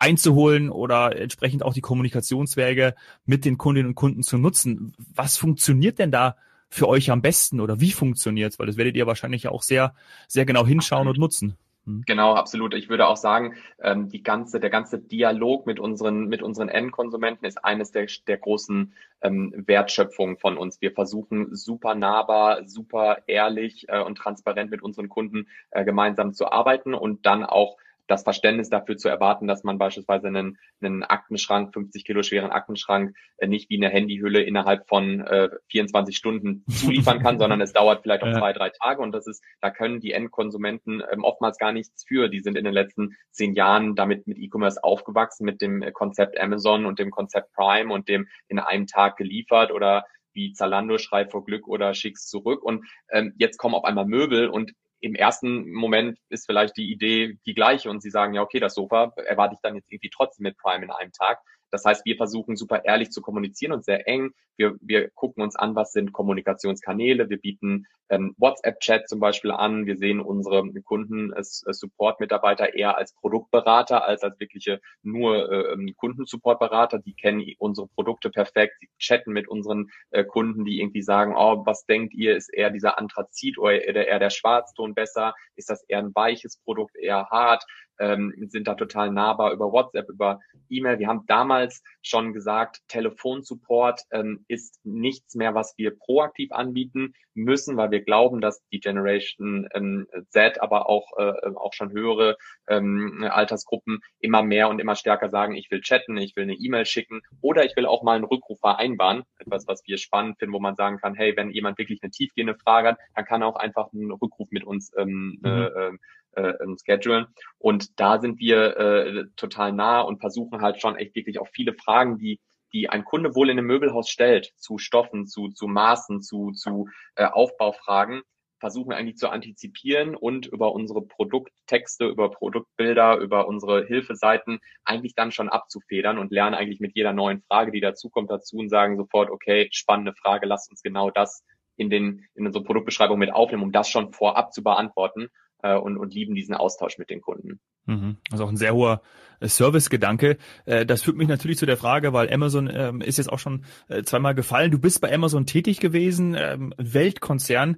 einzuholen 0.00 0.70
oder 0.70 1.16
entsprechend 1.16 1.62
auch 1.62 1.72
die 1.72 1.80
Kommunikationswege 1.82 2.96
mit 3.26 3.44
den 3.44 3.58
Kundinnen 3.58 3.90
und 3.90 3.94
Kunden 3.94 4.24
zu 4.24 4.38
nutzen. 4.38 4.92
Was 5.14 5.36
funktioniert 5.36 6.00
denn 6.00 6.10
da? 6.10 6.34
Für 6.74 6.88
euch 6.88 7.12
am 7.12 7.22
besten 7.22 7.60
oder 7.60 7.80
wie 7.80 7.92
funktioniert's? 7.92 8.58
Weil 8.58 8.66
das 8.66 8.76
werdet 8.76 8.96
ihr 8.96 9.06
wahrscheinlich 9.06 9.46
auch 9.46 9.62
sehr, 9.62 9.94
sehr 10.26 10.44
genau 10.44 10.66
hinschauen 10.66 11.06
und 11.06 11.18
nutzen. 11.18 11.56
Hm. 11.86 12.02
Genau, 12.04 12.34
absolut. 12.34 12.74
Ich 12.74 12.88
würde 12.88 13.06
auch 13.06 13.16
sagen, 13.16 13.54
ähm, 13.80 14.08
die 14.08 14.24
ganze, 14.24 14.58
der 14.58 14.70
ganze 14.70 14.98
Dialog 14.98 15.66
mit 15.66 15.78
unseren, 15.78 16.26
mit 16.26 16.42
unseren 16.42 16.68
Endkonsumenten 16.68 17.46
ist 17.46 17.64
eines 17.64 17.92
der, 17.92 18.08
der 18.26 18.38
großen 18.38 18.92
ähm, 19.20 19.54
Wertschöpfungen 19.56 20.36
von 20.36 20.58
uns. 20.58 20.80
Wir 20.80 20.90
versuchen 20.90 21.54
super 21.54 21.94
nahbar, 21.94 22.66
super 22.66 23.18
ehrlich 23.28 23.88
äh, 23.88 24.00
und 24.00 24.18
transparent 24.18 24.72
mit 24.72 24.82
unseren 24.82 25.08
Kunden 25.08 25.46
äh, 25.70 25.84
gemeinsam 25.84 26.34
zu 26.34 26.50
arbeiten 26.50 26.92
und 26.92 27.24
dann 27.24 27.44
auch 27.44 27.76
das 28.06 28.22
Verständnis 28.22 28.68
dafür 28.68 28.96
zu 28.96 29.08
erwarten, 29.08 29.46
dass 29.46 29.64
man 29.64 29.78
beispielsweise 29.78 30.28
einen, 30.28 30.58
einen 30.80 31.02
Aktenschrank, 31.02 31.72
50 31.72 32.04
Kilo 32.04 32.22
schweren 32.22 32.50
Aktenschrank, 32.50 33.16
äh, 33.38 33.46
nicht 33.46 33.70
wie 33.70 33.76
eine 33.76 33.88
Handyhülle 33.88 34.42
innerhalb 34.42 34.86
von 34.88 35.20
äh, 35.20 35.48
24 35.68 36.16
Stunden 36.16 36.64
zuliefern 36.68 37.20
kann, 37.20 37.38
sondern 37.38 37.60
es 37.60 37.72
dauert 37.72 38.02
vielleicht 38.02 38.22
auch 38.22 38.28
ja. 38.28 38.38
zwei, 38.38 38.52
drei 38.52 38.70
Tage. 38.70 39.00
Und 39.00 39.12
das 39.12 39.26
ist, 39.26 39.42
da 39.60 39.70
können 39.70 40.00
die 40.00 40.12
Endkonsumenten 40.12 41.02
ähm, 41.10 41.24
oftmals 41.24 41.58
gar 41.58 41.72
nichts 41.72 42.04
für. 42.06 42.28
Die 42.28 42.40
sind 42.40 42.58
in 42.58 42.64
den 42.64 42.74
letzten 42.74 43.16
zehn 43.30 43.54
Jahren 43.54 43.94
damit 43.94 44.26
mit 44.26 44.38
E-Commerce 44.38 44.82
aufgewachsen, 44.82 45.44
mit 45.44 45.60
dem 45.60 45.84
Konzept 45.92 46.38
Amazon 46.38 46.86
und 46.86 46.98
dem 46.98 47.10
Konzept 47.10 47.52
Prime 47.54 47.92
und 47.92 48.08
dem 48.08 48.28
in 48.48 48.58
einem 48.58 48.86
Tag 48.86 49.16
geliefert 49.16 49.72
oder 49.72 50.04
wie 50.34 50.52
Zalando 50.52 50.98
schrei 50.98 51.26
vor 51.26 51.44
Glück 51.44 51.66
oder 51.66 51.94
schick's 51.94 52.26
zurück. 52.26 52.62
Und 52.62 52.84
ähm, 53.10 53.34
jetzt 53.38 53.56
kommen 53.56 53.74
auf 53.74 53.84
einmal 53.84 54.04
Möbel 54.04 54.48
und 54.48 54.72
im 55.04 55.14
ersten 55.14 55.70
Moment 55.70 56.18
ist 56.30 56.46
vielleicht 56.46 56.78
die 56.78 56.90
Idee 56.90 57.38
die 57.44 57.54
gleiche 57.54 57.90
und 57.90 58.00
sie 58.00 58.08
sagen, 58.08 58.32
ja, 58.32 58.40
okay, 58.40 58.58
das 58.58 58.74
Sofa 58.74 59.12
erwarte 59.16 59.54
ich 59.54 59.60
dann 59.60 59.74
jetzt 59.74 59.92
irgendwie 59.92 60.10
trotzdem 60.10 60.44
mit 60.44 60.56
Prime 60.56 60.82
in 60.82 60.90
einem 60.90 61.12
Tag. 61.12 61.40
Das 61.74 61.84
heißt, 61.84 62.06
wir 62.06 62.16
versuchen 62.16 62.54
super 62.54 62.84
ehrlich 62.84 63.10
zu 63.10 63.20
kommunizieren 63.20 63.72
und 63.72 63.84
sehr 63.84 64.06
eng. 64.06 64.32
Wir, 64.56 64.76
wir 64.80 65.10
gucken 65.10 65.42
uns 65.42 65.56
an, 65.56 65.74
was 65.74 65.90
sind 65.90 66.12
Kommunikationskanäle. 66.12 67.28
Wir 67.28 67.40
bieten 67.40 67.88
ähm, 68.10 68.32
WhatsApp-Chat 68.38 69.08
zum 69.08 69.18
Beispiel 69.18 69.50
an. 69.50 69.84
Wir 69.84 69.96
sehen 69.96 70.20
unsere 70.20 70.62
Kunden 70.82 71.34
als, 71.34 71.64
als 71.66 71.80
Support-Mitarbeiter 71.80 72.74
eher 72.74 72.96
als 72.96 73.12
Produktberater 73.14 74.04
als 74.04 74.22
als 74.22 74.38
wirkliche 74.38 74.80
nur 75.02 75.50
äh, 75.50 75.72
ähm, 75.72 75.92
Kundensupport-Berater. 75.96 77.00
Die 77.00 77.14
kennen 77.14 77.44
unsere 77.58 77.88
Produkte 77.88 78.30
perfekt. 78.30 78.76
Sie 78.78 78.88
chatten 79.00 79.32
mit 79.32 79.48
unseren 79.48 79.90
äh, 80.10 80.22
Kunden, 80.22 80.64
die 80.64 80.78
irgendwie 80.80 81.02
sagen, 81.02 81.34
oh, 81.36 81.66
was 81.66 81.86
denkt 81.86 82.14
ihr, 82.14 82.36
ist 82.36 82.54
eher 82.54 82.70
dieser 82.70 82.98
Anthrazit 82.98 83.58
oder 83.58 83.82
eher 83.82 84.20
der 84.20 84.30
Schwarzton 84.30 84.94
besser? 84.94 85.34
Ist 85.56 85.70
das 85.70 85.82
eher 85.88 85.98
ein 85.98 86.14
weiches 86.14 86.56
Produkt, 86.58 86.94
eher 86.94 87.26
hart? 87.30 87.64
Ähm, 87.98 88.34
sind 88.48 88.68
da 88.68 88.74
total 88.74 89.10
nahbar 89.10 89.52
über 89.52 89.72
WhatsApp, 89.72 90.08
über 90.08 90.40
E-Mail. 90.68 90.98
Wir 90.98 91.08
haben 91.08 91.24
damals 91.26 91.82
schon 92.02 92.32
gesagt, 92.32 92.80
Telefonsupport 92.88 94.02
ähm, 94.10 94.44
ist 94.48 94.80
nichts 94.84 95.34
mehr, 95.34 95.54
was 95.54 95.74
wir 95.76 95.96
proaktiv 95.96 96.52
anbieten 96.52 97.14
müssen, 97.34 97.76
weil 97.76 97.90
wir 97.90 98.02
glauben, 98.02 98.40
dass 98.40 98.62
die 98.72 98.80
Generation 98.80 99.68
ähm, 99.74 100.06
Z, 100.28 100.60
aber 100.60 100.88
auch, 100.88 101.16
äh, 101.18 101.54
auch 101.56 101.72
schon 101.72 101.92
höhere 101.92 102.36
ähm, 102.68 103.26
Altersgruppen 103.28 104.00
immer 104.20 104.42
mehr 104.42 104.68
und 104.68 104.80
immer 104.80 104.94
stärker 104.94 105.30
sagen, 105.30 105.54
ich 105.54 105.70
will 105.70 105.80
chatten, 105.80 106.16
ich 106.16 106.36
will 106.36 106.44
eine 106.44 106.54
E-Mail 106.54 106.86
schicken 106.86 107.22
oder 107.40 107.64
ich 107.64 107.76
will 107.76 107.86
auch 107.86 108.02
mal 108.02 108.16
einen 108.16 108.24
Rückruf 108.24 108.60
vereinbaren. 108.60 109.24
Etwas, 109.38 109.66
was 109.66 109.82
wir 109.86 109.98
spannend 109.98 110.38
finden, 110.38 110.54
wo 110.54 110.60
man 110.60 110.76
sagen 110.76 110.98
kann, 110.98 111.14
hey, 111.14 111.36
wenn 111.36 111.50
jemand 111.50 111.78
wirklich 111.78 112.02
eine 112.02 112.10
tiefgehende 112.10 112.54
Frage 112.54 112.88
hat, 112.88 112.98
dann 113.14 113.24
kann 113.24 113.42
er 113.42 113.48
auch 113.48 113.56
einfach 113.56 113.92
einen 113.92 114.12
Rückruf 114.12 114.48
mit 114.50 114.64
uns 114.64 114.92
ähm, 114.96 115.38
mhm. 115.42 115.48
äh, 115.48 115.90
äh, 116.36 116.54
schedulen. 116.84 117.26
Und 117.58 117.98
da 118.00 118.20
sind 118.20 118.38
wir 118.38 118.76
äh, 118.76 119.24
total 119.36 119.72
nah 119.72 120.00
und 120.00 120.20
versuchen 120.20 120.60
halt 120.60 120.80
schon 120.80 120.96
echt 120.96 121.14
wirklich 121.14 121.38
auf 121.38 121.48
viele 121.52 121.74
Fragen, 121.74 122.18
die 122.18 122.40
die 122.74 122.90
ein 122.90 123.04
Kunde 123.04 123.34
wohl 123.34 123.50
in 123.50 123.58
einem 123.58 123.68
Möbelhaus 123.68 124.10
stellt, 124.10 124.52
zu 124.56 124.78
Stoffen, 124.78 125.26
zu, 125.26 125.48
zu 125.50 125.68
Maßen, 125.68 126.20
zu, 126.20 126.50
zu 126.50 126.88
äh, 127.14 127.24
Aufbaufragen, 127.24 128.22
versuchen 128.58 128.92
eigentlich 128.92 129.16
zu 129.16 129.28
antizipieren 129.28 130.16
und 130.16 130.46
über 130.46 130.72
unsere 130.72 131.02
Produkttexte, 131.02 132.06
über 132.06 132.30
Produktbilder, 132.30 133.18
über 133.18 133.46
unsere 133.46 133.86
Hilfeseiten 133.86 134.58
eigentlich 134.84 135.14
dann 135.14 135.32
schon 135.32 135.48
abzufedern 135.48 136.18
und 136.18 136.32
lernen 136.32 136.54
eigentlich 136.54 136.80
mit 136.80 136.96
jeder 136.96 137.12
neuen 137.12 137.42
Frage, 137.42 137.70
die 137.70 137.80
dazukommt, 137.80 138.30
dazu 138.30 138.56
und 138.56 138.70
sagen 138.70 138.96
sofort, 138.96 139.30
okay, 139.30 139.68
spannende 139.70 140.14
Frage, 140.14 140.46
lasst 140.46 140.70
uns 140.70 140.82
genau 140.82 141.10
das 141.10 141.44
in 141.76 141.90
den 141.90 142.24
in 142.34 142.46
unsere 142.46 142.64
Produktbeschreibung 142.64 143.18
mit 143.18 143.32
aufnehmen, 143.32 143.64
um 143.64 143.72
das 143.72 143.88
schon 143.88 144.12
vorab 144.12 144.52
zu 144.52 144.62
beantworten 144.62 145.28
und, 145.72 145.96
und 145.96 146.14
lieben 146.14 146.34
diesen 146.34 146.54
Austausch 146.54 146.98
mit 146.98 147.10
den 147.10 147.20
Kunden. 147.20 147.60
Mhm. 147.86 148.16
Ist 148.32 148.40
auch 148.40 148.48
ein 148.48 148.56
sehr 148.56 148.74
hoher 148.74 149.02
äh, 149.40 149.48
Servicegedanke. 149.48 150.38
Äh, 150.64 150.86
das 150.86 151.02
führt 151.02 151.16
mich 151.16 151.28
natürlich 151.28 151.58
zu 151.58 151.66
der 151.66 151.76
Frage, 151.76 152.12
weil 152.12 152.32
Amazon 152.32 152.70
ähm, 152.72 153.00
ist 153.00 153.18
jetzt 153.18 153.30
auch 153.30 153.38
schon 153.38 153.64
äh, 153.88 154.02
zweimal 154.02 154.34
gefallen. 154.34 154.70
Du 154.70 154.78
bist 154.78 155.00
bei 155.00 155.12
Amazon 155.12 155.46
tätig 155.46 155.80
gewesen, 155.80 156.34
ähm, 156.38 156.74
Weltkonzern. 156.78 157.76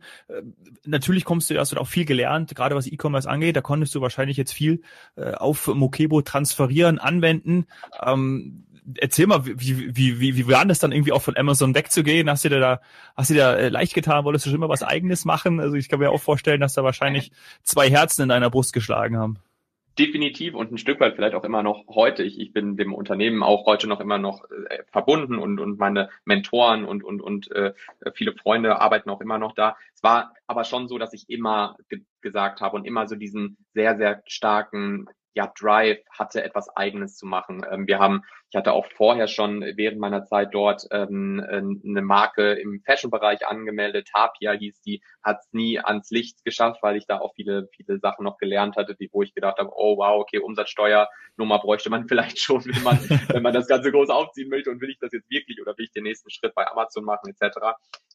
Natürlich 0.85 1.25
kommst 1.25 1.51
du, 1.51 1.59
hast 1.59 1.72
du 1.72 1.77
auch 1.77 1.88
viel 1.88 2.05
gelernt, 2.05 2.55
gerade 2.55 2.75
was 2.75 2.87
E-Commerce 2.87 3.29
angeht. 3.29 3.57
Da 3.57 3.61
konntest 3.61 3.94
du 3.94 4.01
wahrscheinlich 4.01 4.37
jetzt 4.37 4.53
viel 4.53 4.83
auf 5.16 5.66
Mokebo 5.66 6.22
transferieren, 6.22 6.99
anwenden. 6.99 7.66
Erzähl 8.99 9.27
mal, 9.27 9.44
wie, 9.44 9.96
wie, 9.96 10.20
wie, 10.20 10.37
wie 10.37 10.49
war 10.49 10.64
das 10.64 10.79
dann 10.79 10.92
irgendwie 10.92 11.12
auch 11.12 11.22
von 11.22 11.37
Amazon 11.37 11.75
wegzugehen? 11.75 12.31
Hast 12.31 12.44
du 12.44 12.49
dir 12.49 12.61
da, 12.61 12.81
hast 13.16 13.31
du 13.31 13.35
dir 13.35 13.40
da 13.40 13.68
leicht 13.68 13.94
getan? 13.94 14.25
Wolltest 14.25 14.46
du 14.46 14.51
schon 14.51 14.59
immer 14.59 14.68
was 14.68 14.83
eigenes 14.83 15.25
machen? 15.25 15.59
Also 15.61 15.75
ich 15.77 15.88
kann 15.88 15.99
mir 15.99 16.11
auch 16.11 16.20
vorstellen, 16.20 16.61
dass 16.61 16.75
da 16.75 16.85
wahrscheinlich 16.85 17.33
zwei 17.62 17.90
Herzen 17.90 18.22
in 18.22 18.29
deiner 18.29 18.51
Brust 18.51 18.72
geschlagen 18.72 19.16
haben. 19.16 19.38
definitiv 19.99 20.55
und 20.55 20.72
ein 20.72 20.79
Stück 20.79 21.01
weit 21.01 21.14
vielleicht 21.16 21.35
auch 21.35 21.44
immer 21.44 21.62
noch 21.62 21.87
heute. 21.88 22.22
Ich, 22.22 22.38
ich 22.38 22.53
bin 22.53 22.77
dem 22.77 22.92
Unternehmen 22.94 23.42
auch 23.42 23.66
heute 23.66 23.87
noch 23.88 24.01
immer 24.01 24.18
noch 24.18 24.44
äh, 24.51 24.83
verbunden 24.92 25.38
und, 25.38 25.59
und 25.59 25.79
meine 25.79 26.11
Mentoren 26.25 26.85
und, 26.85 27.03
und, 27.03 27.22
und 27.22 27.51
äh, 27.53 27.72
viele 28.14 28.35
Freunde 28.35 28.81
arbeiten 28.81 29.11
auch 29.11 29.20
immer 29.20 29.38
noch 29.38 29.55
da. 29.55 29.77
Es 29.94 30.03
war 30.03 30.35
aber 30.46 30.64
schon 30.64 30.88
so, 30.88 30.99
dass 30.99 31.12
ich 31.12 31.29
immer 31.29 31.77
ge 31.88 32.03
gesagt 32.20 32.61
habe 32.61 32.77
und 32.77 32.85
immer 32.85 33.07
so 33.07 33.14
diesen 33.14 33.57
sehr, 33.72 33.96
sehr 33.96 34.22
starken 34.27 35.09
ja, 35.37 35.53
Drive 35.59 35.99
hatte, 36.11 36.42
etwas 36.42 36.75
Eigenes 36.75 37.16
zu 37.16 37.27
machen. 37.27 37.64
Ähm, 37.70 37.87
wir 37.87 37.99
haben, 37.99 38.22
ich 38.51 38.57
hatte 38.57 38.72
auch 38.72 38.87
vorher 38.87 39.29
schon 39.29 39.61
während 39.77 39.99
meiner 39.99 40.25
Zeit 40.25 40.49
dort 40.53 40.87
ähm, 40.90 41.44
eine 41.46 42.03
Marke 42.03 42.55
im 42.55 42.81
Fashion-Bereich 42.85 43.46
angemeldet. 43.46 44.09
Tapia 44.12 44.53
hieß 44.53 44.81
die, 44.81 45.03
hat 45.26 45.40
es 45.40 45.52
nie 45.52 45.78
ans 45.80 46.10
Licht 46.10 46.44
geschafft, 46.44 46.82
weil 46.82 46.96
ich 46.96 47.06
da 47.06 47.18
auch 47.18 47.34
viele, 47.34 47.68
viele 47.74 47.98
Sachen 47.98 48.24
noch 48.24 48.38
gelernt 48.38 48.76
hatte, 48.76 48.94
die, 48.94 49.10
wo 49.12 49.22
ich 49.22 49.34
gedacht 49.34 49.58
habe, 49.58 49.70
oh 49.74 49.98
wow, 49.98 50.20
okay, 50.20 50.38
Umsatzsteuernummer 50.38 51.58
bräuchte 51.58 51.90
man 51.90 52.06
vielleicht 52.08 52.38
schon, 52.38 52.64
wenn 52.64 52.82
man, 52.82 52.98
wenn 53.28 53.42
man 53.42 53.52
das 53.52 53.66
Ganze 53.66 53.90
groß 53.90 54.08
aufziehen 54.08 54.48
möchte 54.48 54.70
und 54.70 54.80
will 54.80 54.90
ich 54.90 54.98
das 55.00 55.12
jetzt 55.12 55.28
wirklich 55.28 55.60
oder 55.60 55.76
will 55.76 55.86
ich 55.86 55.92
den 55.92 56.04
nächsten 56.04 56.30
Schritt 56.30 56.54
bei 56.54 56.66
Amazon 56.70 57.04
machen, 57.04 57.28
etc. 57.28 57.58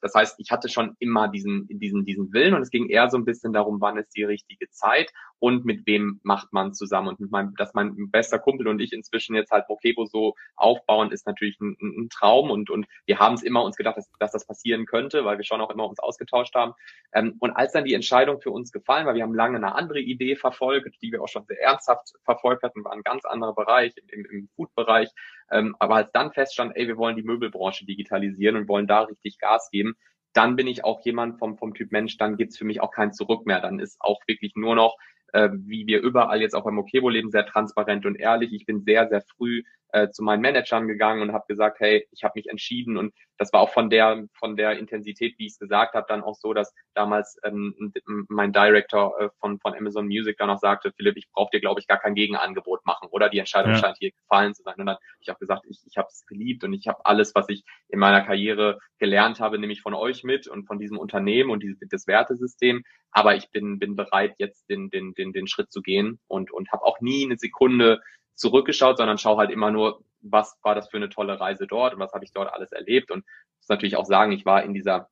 Das 0.02 0.16
heißt, 0.16 0.40
ich 0.40 0.52
hatte 0.52 0.70
schon 0.70 0.96
immer 1.00 1.28
diesen, 1.28 1.68
diesen, 1.68 2.06
diesen 2.06 2.34
Willen 2.34 2.56
und 2.56 2.62
es 2.62 2.72
ging 2.72 2.88
eher 2.88 3.10
so 3.10 3.18
ein 3.18 3.26
bisschen 3.26 3.54
darum, 3.54 3.82
wann 3.82 3.98
ist 3.98 4.16
die 4.16 4.24
richtige 4.24 4.70
Zeit 4.70 5.12
und 5.38 5.66
mit 5.66 5.86
wem 5.86 6.20
macht 6.24 6.54
man 6.54 6.74
zusammen. 6.74 7.10
Und 7.10 7.20
mit 7.20 7.32
meinem, 7.32 7.56
dass 7.56 7.74
mein 7.74 8.10
bester 8.10 8.40
Kumpel 8.40 8.68
und 8.68 8.80
ich 8.80 8.94
inzwischen 8.94 9.36
jetzt 9.36 9.52
halt 9.52 9.70
Mokebo 9.70 10.06
so 10.06 10.36
aufbauen, 10.56 11.12
ist 11.12 11.28
natürlich 11.28 11.60
ein, 11.60 11.78
ein 11.82 12.10
Traum 12.10 12.50
und, 12.50 12.70
und 12.70 12.88
wir 13.06 13.20
haben 13.20 13.36
es 13.36 13.44
immer 13.44 13.64
uns 13.64 13.76
gedacht, 13.76 13.98
dass, 13.98 14.10
dass 14.20 14.32
das 14.32 14.46
passieren 14.46 14.86
könnte, 14.86 15.26
weil 15.26 15.38
wir 15.38 15.44
schon 15.44 15.62
auch 15.62 15.70
immer 15.70 15.88
uns 15.88 16.00
ausgetauscht 16.00 16.56
haben. 16.56 16.74
Ähm, 17.14 17.36
und 17.40 17.52
als 17.52 17.74
dann 17.74 17.86
die 17.86 17.94
Entscheidung 17.94 18.40
für 18.42 18.52
uns 18.52 18.72
gefallen 18.72 19.06
war, 19.06 19.16
wir 19.16 19.24
haben 19.24 19.36
lange 19.36 19.58
eine 19.58 19.76
andere 19.76 20.00
Idee 20.00 20.36
verfolgt, 20.36 21.02
die 21.02 21.12
wir 21.12 21.22
auch 21.22 21.28
schon 21.28 21.46
sehr 21.46 21.62
ernsthaft 21.62 22.14
verfolgt 22.24 22.64
hatten, 22.64 22.84
war 22.84 22.94
ein 22.94 23.04
ganz 23.04 23.26
anderer 23.26 23.54
Bereich, 23.54 23.94
im, 24.08 24.26
im 24.26 24.50
Food-Bereich. 24.56 25.10
Ähm, 25.52 25.76
aber 25.80 25.96
als 25.96 26.12
dann 26.12 26.32
feststand, 26.32 26.76
ey, 26.76 26.88
wir 26.88 26.98
wollen 26.98 27.16
die 27.16 27.24
Möbelbranche 27.24 27.86
digitalisieren 27.86 28.56
und 28.56 28.68
wollen 28.68 28.88
da 28.88 29.02
richtig 29.02 29.40
Gas 29.40 29.70
geben, 29.72 29.96
dann 30.34 30.56
bin 30.56 30.68
ich 30.68 30.86
auch 30.86 31.02
jemand 31.04 31.40
vom, 31.40 31.58
vom 31.58 31.74
Typ 31.74 31.92
Mensch, 31.92 32.18
dann 32.18 32.38
gibt's 32.38 32.58
für 32.58 32.66
mich 32.66 32.80
auch 32.80 32.92
kein 32.92 33.12
Zurück 33.12 33.46
mehr. 33.46 33.60
Dann 33.60 33.80
ist 33.80 33.98
auch 34.00 34.22
wirklich 34.28 34.54
nur 34.56 34.76
noch 34.76 34.98
äh, 35.34 35.50
wie 35.54 35.88
wir 35.88 36.02
überall 36.02 36.42
jetzt 36.42 36.56
auch 36.56 36.64
beim 36.64 36.78
Okebo 36.78 37.10
leben, 37.10 37.32
sehr 37.32 37.46
transparent 37.46 38.06
und 38.06 38.16
ehrlich. 38.16 38.54
Ich 38.54 38.66
bin 38.66 38.82
sehr, 38.82 39.08
sehr 39.08 39.22
früh 39.22 39.64
äh, 39.92 40.10
zu 40.10 40.24
meinen 40.24 40.42
Managern 40.42 40.88
gegangen 40.88 41.22
und 41.22 41.34
habe 41.34 41.46
gesagt, 41.48 41.80
hey, 41.80 42.08
ich 42.12 42.24
habe 42.24 42.34
mich 42.36 42.48
entschieden. 42.48 42.98
Und 42.98 43.14
das 43.38 43.52
war 43.54 43.62
auch 43.62 43.72
von 43.72 43.90
der 43.90 44.26
von 44.34 44.56
der 44.56 44.78
Intensität, 44.78 45.38
wie 45.38 45.46
ich 45.46 45.54
es 45.54 45.60
gesagt 45.60 45.96
habe, 45.96 46.06
dann 46.08 46.24
auch 46.24 46.36
so, 46.36 46.54
dass 46.54 46.74
damals 46.94 47.38
ähm, 47.44 47.94
mein 48.30 48.54
Director 48.54 49.20
äh, 49.20 49.30
von 49.40 49.60
von 49.60 49.76
Amazon 49.76 50.06
Music 50.08 50.38
dann 50.38 50.50
auch 50.50 50.60
sagte, 50.60 50.92
Philipp, 50.96 51.18
ich 51.18 51.30
brauche 51.32 51.50
dir 51.52 51.60
glaube 51.60 51.80
ich 51.80 51.88
gar 51.88 52.00
kein 52.00 52.16
Gegenangebot 52.16 52.86
machen 52.86 53.08
oder? 53.12 53.30
Die 53.30 53.40
Entscheidung 53.40 53.74
ja. 53.74 53.78
scheint 53.78 53.98
hier 53.98 54.12
gefallen 54.12 54.54
zu 54.54 54.64
sein. 54.64 54.76
Und 54.78 54.86
dann 54.86 54.96
habe 54.96 55.04
ich 55.20 55.32
auch 55.32 55.40
gesagt, 55.40 55.66
ich 55.68 55.82
ich 55.86 55.98
habe 55.98 56.08
es 56.10 56.26
geliebt 56.26 56.64
und 56.64 56.74
ich 56.74 56.88
habe 56.88 57.06
alles, 57.06 57.36
was 57.36 57.50
ich 57.50 57.64
in 57.90 58.00
meiner 58.00 58.22
Karriere 58.22 58.80
gelernt 58.98 59.40
habe, 59.40 59.60
nämlich 59.60 59.82
von 59.82 59.94
euch 59.94 60.24
mit 60.24 60.48
und 60.48 60.66
von 60.66 60.80
diesem 60.80 60.98
Unternehmen 60.98 61.50
und 61.50 61.64
dieses 61.64 61.80
das 61.90 62.08
Wertesystem, 62.08 62.84
aber 63.12 63.36
ich 63.36 63.50
bin 63.50 63.80
bin 63.80 63.96
bereit 63.96 64.36
jetzt 64.38 64.70
den 64.70 64.90
den 64.90 65.14
den 65.14 65.34
den 65.34 65.48
Schritt 65.48 65.72
zu 65.72 65.82
gehen 65.82 66.20
und 66.28 66.52
und 66.52 66.72
habe 66.72 66.84
auch 66.84 67.02
nie 67.02 67.26
eine 67.26 67.38
Sekunde 67.38 68.02
zurückgeschaut, 68.42 68.98
sondern 68.98 69.18
schaue 69.18 69.38
halt 69.38 69.52
immer 69.52 69.72
nur, 69.72 70.04
was 70.22 70.58
war 70.64 70.76
das 70.76 70.90
für 70.90 70.98
eine 70.98 71.10
tolle 71.10 71.40
Reise 71.40 71.68
dort 71.68 71.94
und 71.94 72.00
was 72.00 72.14
habe 72.14 72.26
ich 72.26 72.34
dort 72.34 72.52
alles 72.54 72.72
erlebt. 72.72 73.12
Und 73.12 73.26
muss 73.60 73.70
natürlich 73.70 73.96
auch 73.96 74.06
sagen, 74.06 74.32
ich 74.32 74.46
war 74.46 74.64
in 74.64 74.74
dieser 74.74 75.10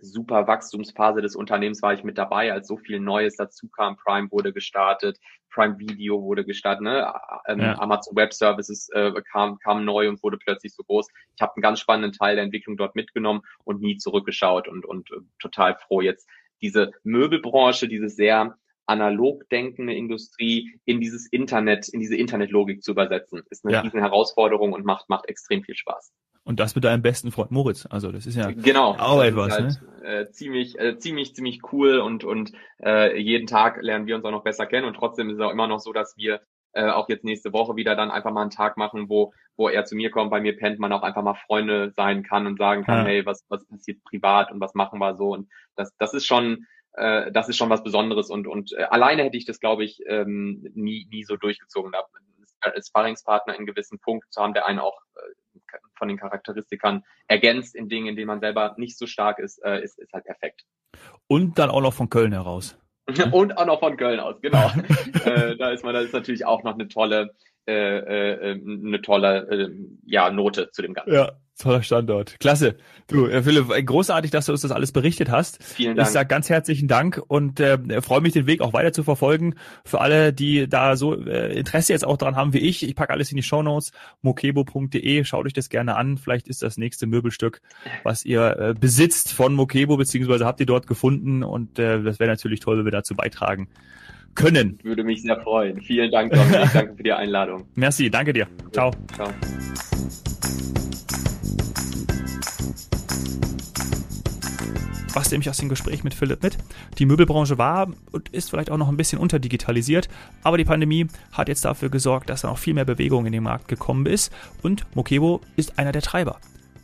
super 0.00 0.46
Wachstumsphase 0.46 1.22
des 1.22 1.34
Unternehmens 1.34 1.82
war 1.82 1.92
ich 1.92 2.04
mit 2.04 2.18
dabei, 2.18 2.52
als 2.52 2.68
so 2.68 2.76
viel 2.76 3.00
Neues 3.00 3.34
dazu 3.36 3.68
kam. 3.68 3.96
Prime 3.96 4.30
wurde 4.30 4.52
gestartet, 4.52 5.18
Prime 5.50 5.78
Video 5.78 6.22
wurde 6.22 6.44
gestartet, 6.44 6.82
ne? 6.82 7.12
Ähm, 7.46 7.60
ja. 7.60 7.78
Amazon 7.80 8.14
Web 8.14 8.32
Services 8.32 8.88
äh, 8.90 9.12
kam, 9.32 9.58
kam 9.58 9.84
neu 9.84 10.08
und 10.08 10.22
wurde 10.22 10.38
plötzlich 10.38 10.72
so 10.72 10.84
groß. 10.84 11.08
Ich 11.34 11.42
habe 11.42 11.56
einen 11.56 11.62
ganz 11.62 11.80
spannenden 11.80 12.12
Teil 12.12 12.36
der 12.36 12.44
Entwicklung 12.44 12.76
dort 12.76 12.94
mitgenommen 12.94 13.42
und 13.64 13.80
nie 13.80 13.96
zurückgeschaut 13.96 14.68
und, 14.68 14.86
und 14.86 15.10
äh, 15.10 15.16
total 15.40 15.74
froh 15.74 16.00
jetzt 16.00 16.28
diese 16.60 16.92
Möbelbranche, 17.02 17.88
diese 17.88 18.08
sehr 18.08 18.56
analog 18.88 19.48
denkende 19.50 19.94
Industrie 19.94 20.80
in 20.84 21.00
dieses 21.00 21.26
Internet, 21.26 21.88
in 21.88 22.00
diese 22.00 22.16
Internetlogik 22.16 22.82
zu 22.82 22.92
übersetzen. 22.92 23.42
Ist 23.50 23.64
eine 23.64 23.74
ja. 23.74 23.80
riesen 23.80 24.00
Herausforderung 24.00 24.72
und 24.72 24.84
macht, 24.84 25.08
macht 25.08 25.28
extrem 25.28 25.62
viel 25.62 25.76
Spaß. 25.76 26.12
Und 26.44 26.58
das 26.60 26.74
mit 26.74 26.84
deinem 26.84 27.02
besten 27.02 27.30
Freund 27.30 27.50
Moritz. 27.50 27.86
Also 27.90 28.10
das 28.10 28.24
ist 28.26 28.36
ja 28.36 28.50
genau, 28.50 28.92
auch 28.92 29.22
etwas. 29.22 29.52
Halt, 29.52 29.82
ne? 30.02 30.20
äh, 30.20 30.30
ziemlich, 30.30 30.78
äh, 30.78 30.96
ziemlich, 30.96 31.34
ziemlich 31.34 31.60
cool 31.72 31.98
und 31.98 32.24
und 32.24 32.52
äh, 32.82 33.20
jeden 33.20 33.46
Tag 33.46 33.82
lernen 33.82 34.06
wir 34.06 34.16
uns 34.16 34.24
auch 34.24 34.30
noch 34.30 34.44
besser 34.44 34.64
kennen 34.64 34.86
und 34.86 34.94
trotzdem 34.94 35.28
ist 35.28 35.36
es 35.36 35.42
auch 35.42 35.52
immer 35.52 35.66
noch 35.66 35.80
so, 35.80 35.92
dass 35.92 36.16
wir 36.16 36.40
äh, 36.72 36.88
auch 36.88 37.10
jetzt 37.10 37.24
nächste 37.24 37.52
Woche 37.52 37.76
wieder 37.76 37.96
dann 37.96 38.10
einfach 38.10 38.32
mal 38.32 38.40
einen 38.40 38.50
Tag 38.50 38.78
machen, 38.78 39.10
wo 39.10 39.34
wo 39.58 39.68
er 39.68 39.84
zu 39.84 39.94
mir 39.94 40.10
kommt, 40.10 40.30
bei 40.30 40.40
mir 40.40 40.56
pennt, 40.56 40.78
man 40.78 40.92
auch 40.92 41.02
einfach 41.02 41.22
mal 41.22 41.34
Freunde 41.34 41.92
sein 41.94 42.22
kann 42.22 42.46
und 42.46 42.56
sagen 42.56 42.84
kann, 42.84 43.00
ja. 43.00 43.04
hey, 43.04 43.26
was 43.26 43.44
was 43.50 43.66
passiert 43.66 44.02
privat 44.04 44.50
und 44.50 44.58
was 44.58 44.72
machen 44.74 45.00
wir 45.00 45.16
so 45.16 45.34
und 45.34 45.50
das 45.76 45.94
das 45.98 46.14
ist 46.14 46.24
schon 46.24 46.64
äh, 46.98 47.32
das 47.32 47.48
ist 47.48 47.56
schon 47.56 47.70
was 47.70 47.82
Besonderes 47.82 48.30
und, 48.30 48.46
und 48.46 48.72
äh, 48.72 48.84
alleine 48.84 49.24
hätte 49.24 49.36
ich 49.36 49.46
das, 49.46 49.60
glaube 49.60 49.84
ich, 49.84 50.00
ähm, 50.06 50.66
nie, 50.74 51.06
nie 51.10 51.24
so 51.24 51.36
durchgezogen. 51.36 51.92
Da, 51.92 52.04
als 52.60 52.88
Sparringspartner 52.88 53.56
in 53.56 53.66
gewissen 53.66 53.98
Punkt 54.00 54.32
zu 54.32 54.42
haben, 54.42 54.54
der 54.54 54.66
einen 54.66 54.80
auch 54.80 55.00
äh, 55.16 55.78
von 55.96 56.08
den 56.08 56.16
Charakteristikern 56.16 57.04
ergänzt 57.26 57.74
in 57.74 57.88
Dingen, 57.88 58.08
in 58.08 58.16
denen 58.16 58.26
man 58.26 58.40
selber 58.40 58.74
nicht 58.78 58.98
so 58.98 59.06
stark 59.06 59.38
ist, 59.38 59.62
äh, 59.64 59.82
ist, 59.82 59.98
ist 59.98 60.12
halt 60.12 60.24
perfekt. 60.24 60.64
Und 61.26 61.58
dann 61.58 61.70
auch 61.70 61.80
noch 61.80 61.94
von 61.94 62.08
Köln 62.08 62.32
heraus. 62.32 62.78
Und 63.32 63.56
auch 63.56 63.66
noch 63.66 63.80
von 63.80 63.96
Köln 63.96 64.20
aus, 64.20 64.40
genau. 64.40 64.70
äh, 65.24 65.56
da 65.56 65.70
ist 65.70 65.84
man, 65.84 65.94
da 65.94 66.00
ist 66.00 66.12
natürlich 66.12 66.44
auch 66.44 66.62
noch 66.62 66.74
eine 66.74 66.88
tolle, 66.88 67.34
äh, 67.68 68.52
äh, 68.52 68.52
eine 68.52 69.02
tolle 69.02 69.48
äh, 69.50 69.70
ja, 70.06 70.30
Note 70.30 70.70
zu 70.70 70.82
dem 70.82 70.94
Ganzen. 70.94 71.12
Ja, 71.12 71.32
Toller 71.58 71.82
Standort. 71.82 72.38
Klasse. 72.38 72.76
Du, 73.08 73.26
äh, 73.26 73.42
Philipp, 73.42 73.68
großartig, 73.84 74.30
dass 74.30 74.46
du 74.46 74.52
uns 74.52 74.60
das 74.60 74.70
alles 74.70 74.92
berichtet 74.92 75.28
hast. 75.28 75.62
Vielen 75.62 75.96
Dank. 75.96 76.06
Ich 76.06 76.12
sage 76.12 76.28
ganz 76.28 76.48
herzlichen 76.48 76.86
Dank 76.86 77.20
und 77.26 77.58
äh, 77.58 78.00
freue 78.00 78.20
mich, 78.20 78.32
den 78.32 78.46
Weg 78.46 78.60
auch 78.60 78.72
weiter 78.72 78.92
zu 78.92 79.02
verfolgen. 79.02 79.56
Für 79.84 80.00
alle, 80.00 80.32
die 80.32 80.68
da 80.68 80.94
so 80.94 81.20
äh, 81.20 81.58
Interesse 81.58 81.92
jetzt 81.92 82.06
auch 82.06 82.16
dran 82.16 82.36
haben 82.36 82.52
wie 82.52 82.58
ich, 82.58 82.84
ich 82.84 82.94
packe 82.94 83.12
alles 83.12 83.32
in 83.32 83.36
die 83.36 83.42
Show 83.42 83.62
Notes, 83.62 83.90
mokebo.de, 84.22 85.24
schaut 85.24 85.46
euch 85.46 85.52
das 85.52 85.68
gerne 85.68 85.96
an. 85.96 86.16
Vielleicht 86.16 86.46
ist 86.46 86.62
das 86.62 86.76
nächste 86.76 87.08
Möbelstück, 87.08 87.60
was 88.04 88.24
ihr 88.24 88.56
äh, 88.56 88.74
besitzt 88.78 89.32
von 89.32 89.54
Mokebo, 89.54 89.96
beziehungsweise 89.96 90.46
habt 90.46 90.60
ihr 90.60 90.66
dort 90.66 90.86
gefunden 90.86 91.42
und 91.42 91.80
äh, 91.80 92.02
das 92.02 92.20
wäre 92.20 92.30
natürlich 92.30 92.60
toll, 92.60 92.78
wenn 92.78 92.84
wir 92.84 92.92
dazu 92.92 93.16
beitragen 93.16 93.68
können. 94.38 94.78
Würde 94.82 95.04
mich 95.04 95.22
sehr 95.22 95.40
freuen. 95.40 95.80
Vielen 95.82 96.10
Dank, 96.10 96.32
Dominik. 96.32 96.70
danke 96.72 96.94
für 96.96 97.02
die 97.02 97.12
Einladung. 97.12 97.66
Merci, 97.74 98.10
danke 98.10 98.32
dir. 98.32 98.46
Ciao. 98.72 98.90
Ciao. 99.14 99.28
was 105.18 105.32
nehme 105.32 105.42
ich 105.42 105.50
aus 105.50 105.56
dem 105.56 105.68
Gespräch 105.68 106.04
mit 106.04 106.14
Philipp 106.14 106.44
mit? 106.44 106.56
Die 106.98 107.04
Möbelbranche 107.04 107.58
war 107.58 107.88
und 108.12 108.28
ist 108.28 108.50
vielleicht 108.50 108.70
auch 108.70 108.76
noch 108.76 108.88
ein 108.88 108.96
bisschen 108.96 109.18
unterdigitalisiert, 109.18 110.08
aber 110.44 110.58
die 110.58 110.64
Pandemie 110.64 111.08
hat 111.32 111.48
jetzt 111.48 111.64
dafür 111.64 111.88
gesorgt, 111.88 112.30
dass 112.30 112.42
da 112.42 112.48
noch 112.48 112.58
viel 112.58 112.72
mehr 112.72 112.84
Bewegung 112.84 113.26
in 113.26 113.32
den 113.32 113.42
Markt 113.42 113.66
gekommen 113.66 114.06
ist 114.06 114.32
und 114.62 114.86
Mokebo 114.94 115.40
ist 115.56 115.76
einer 115.76 115.90
der 115.90 116.02
Treiber. 116.02 116.38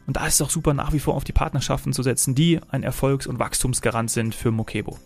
Und 0.08 0.16
da 0.16 0.26
ist 0.26 0.34
es 0.34 0.42
auch 0.42 0.50
super, 0.50 0.74
nach 0.74 0.92
wie 0.92 0.98
vor 0.98 1.14
auf 1.14 1.22
die 1.22 1.32
Partnerschaften 1.32 1.92
zu 1.92 2.02
setzen, 2.02 2.34
die 2.34 2.58
ein 2.70 2.82
Erfolgs- 2.82 3.28
und 3.28 3.38
Wachstumsgarant 3.38 4.10
sind 4.10 4.34
für 4.34 4.50
Mokebo. 4.50 4.98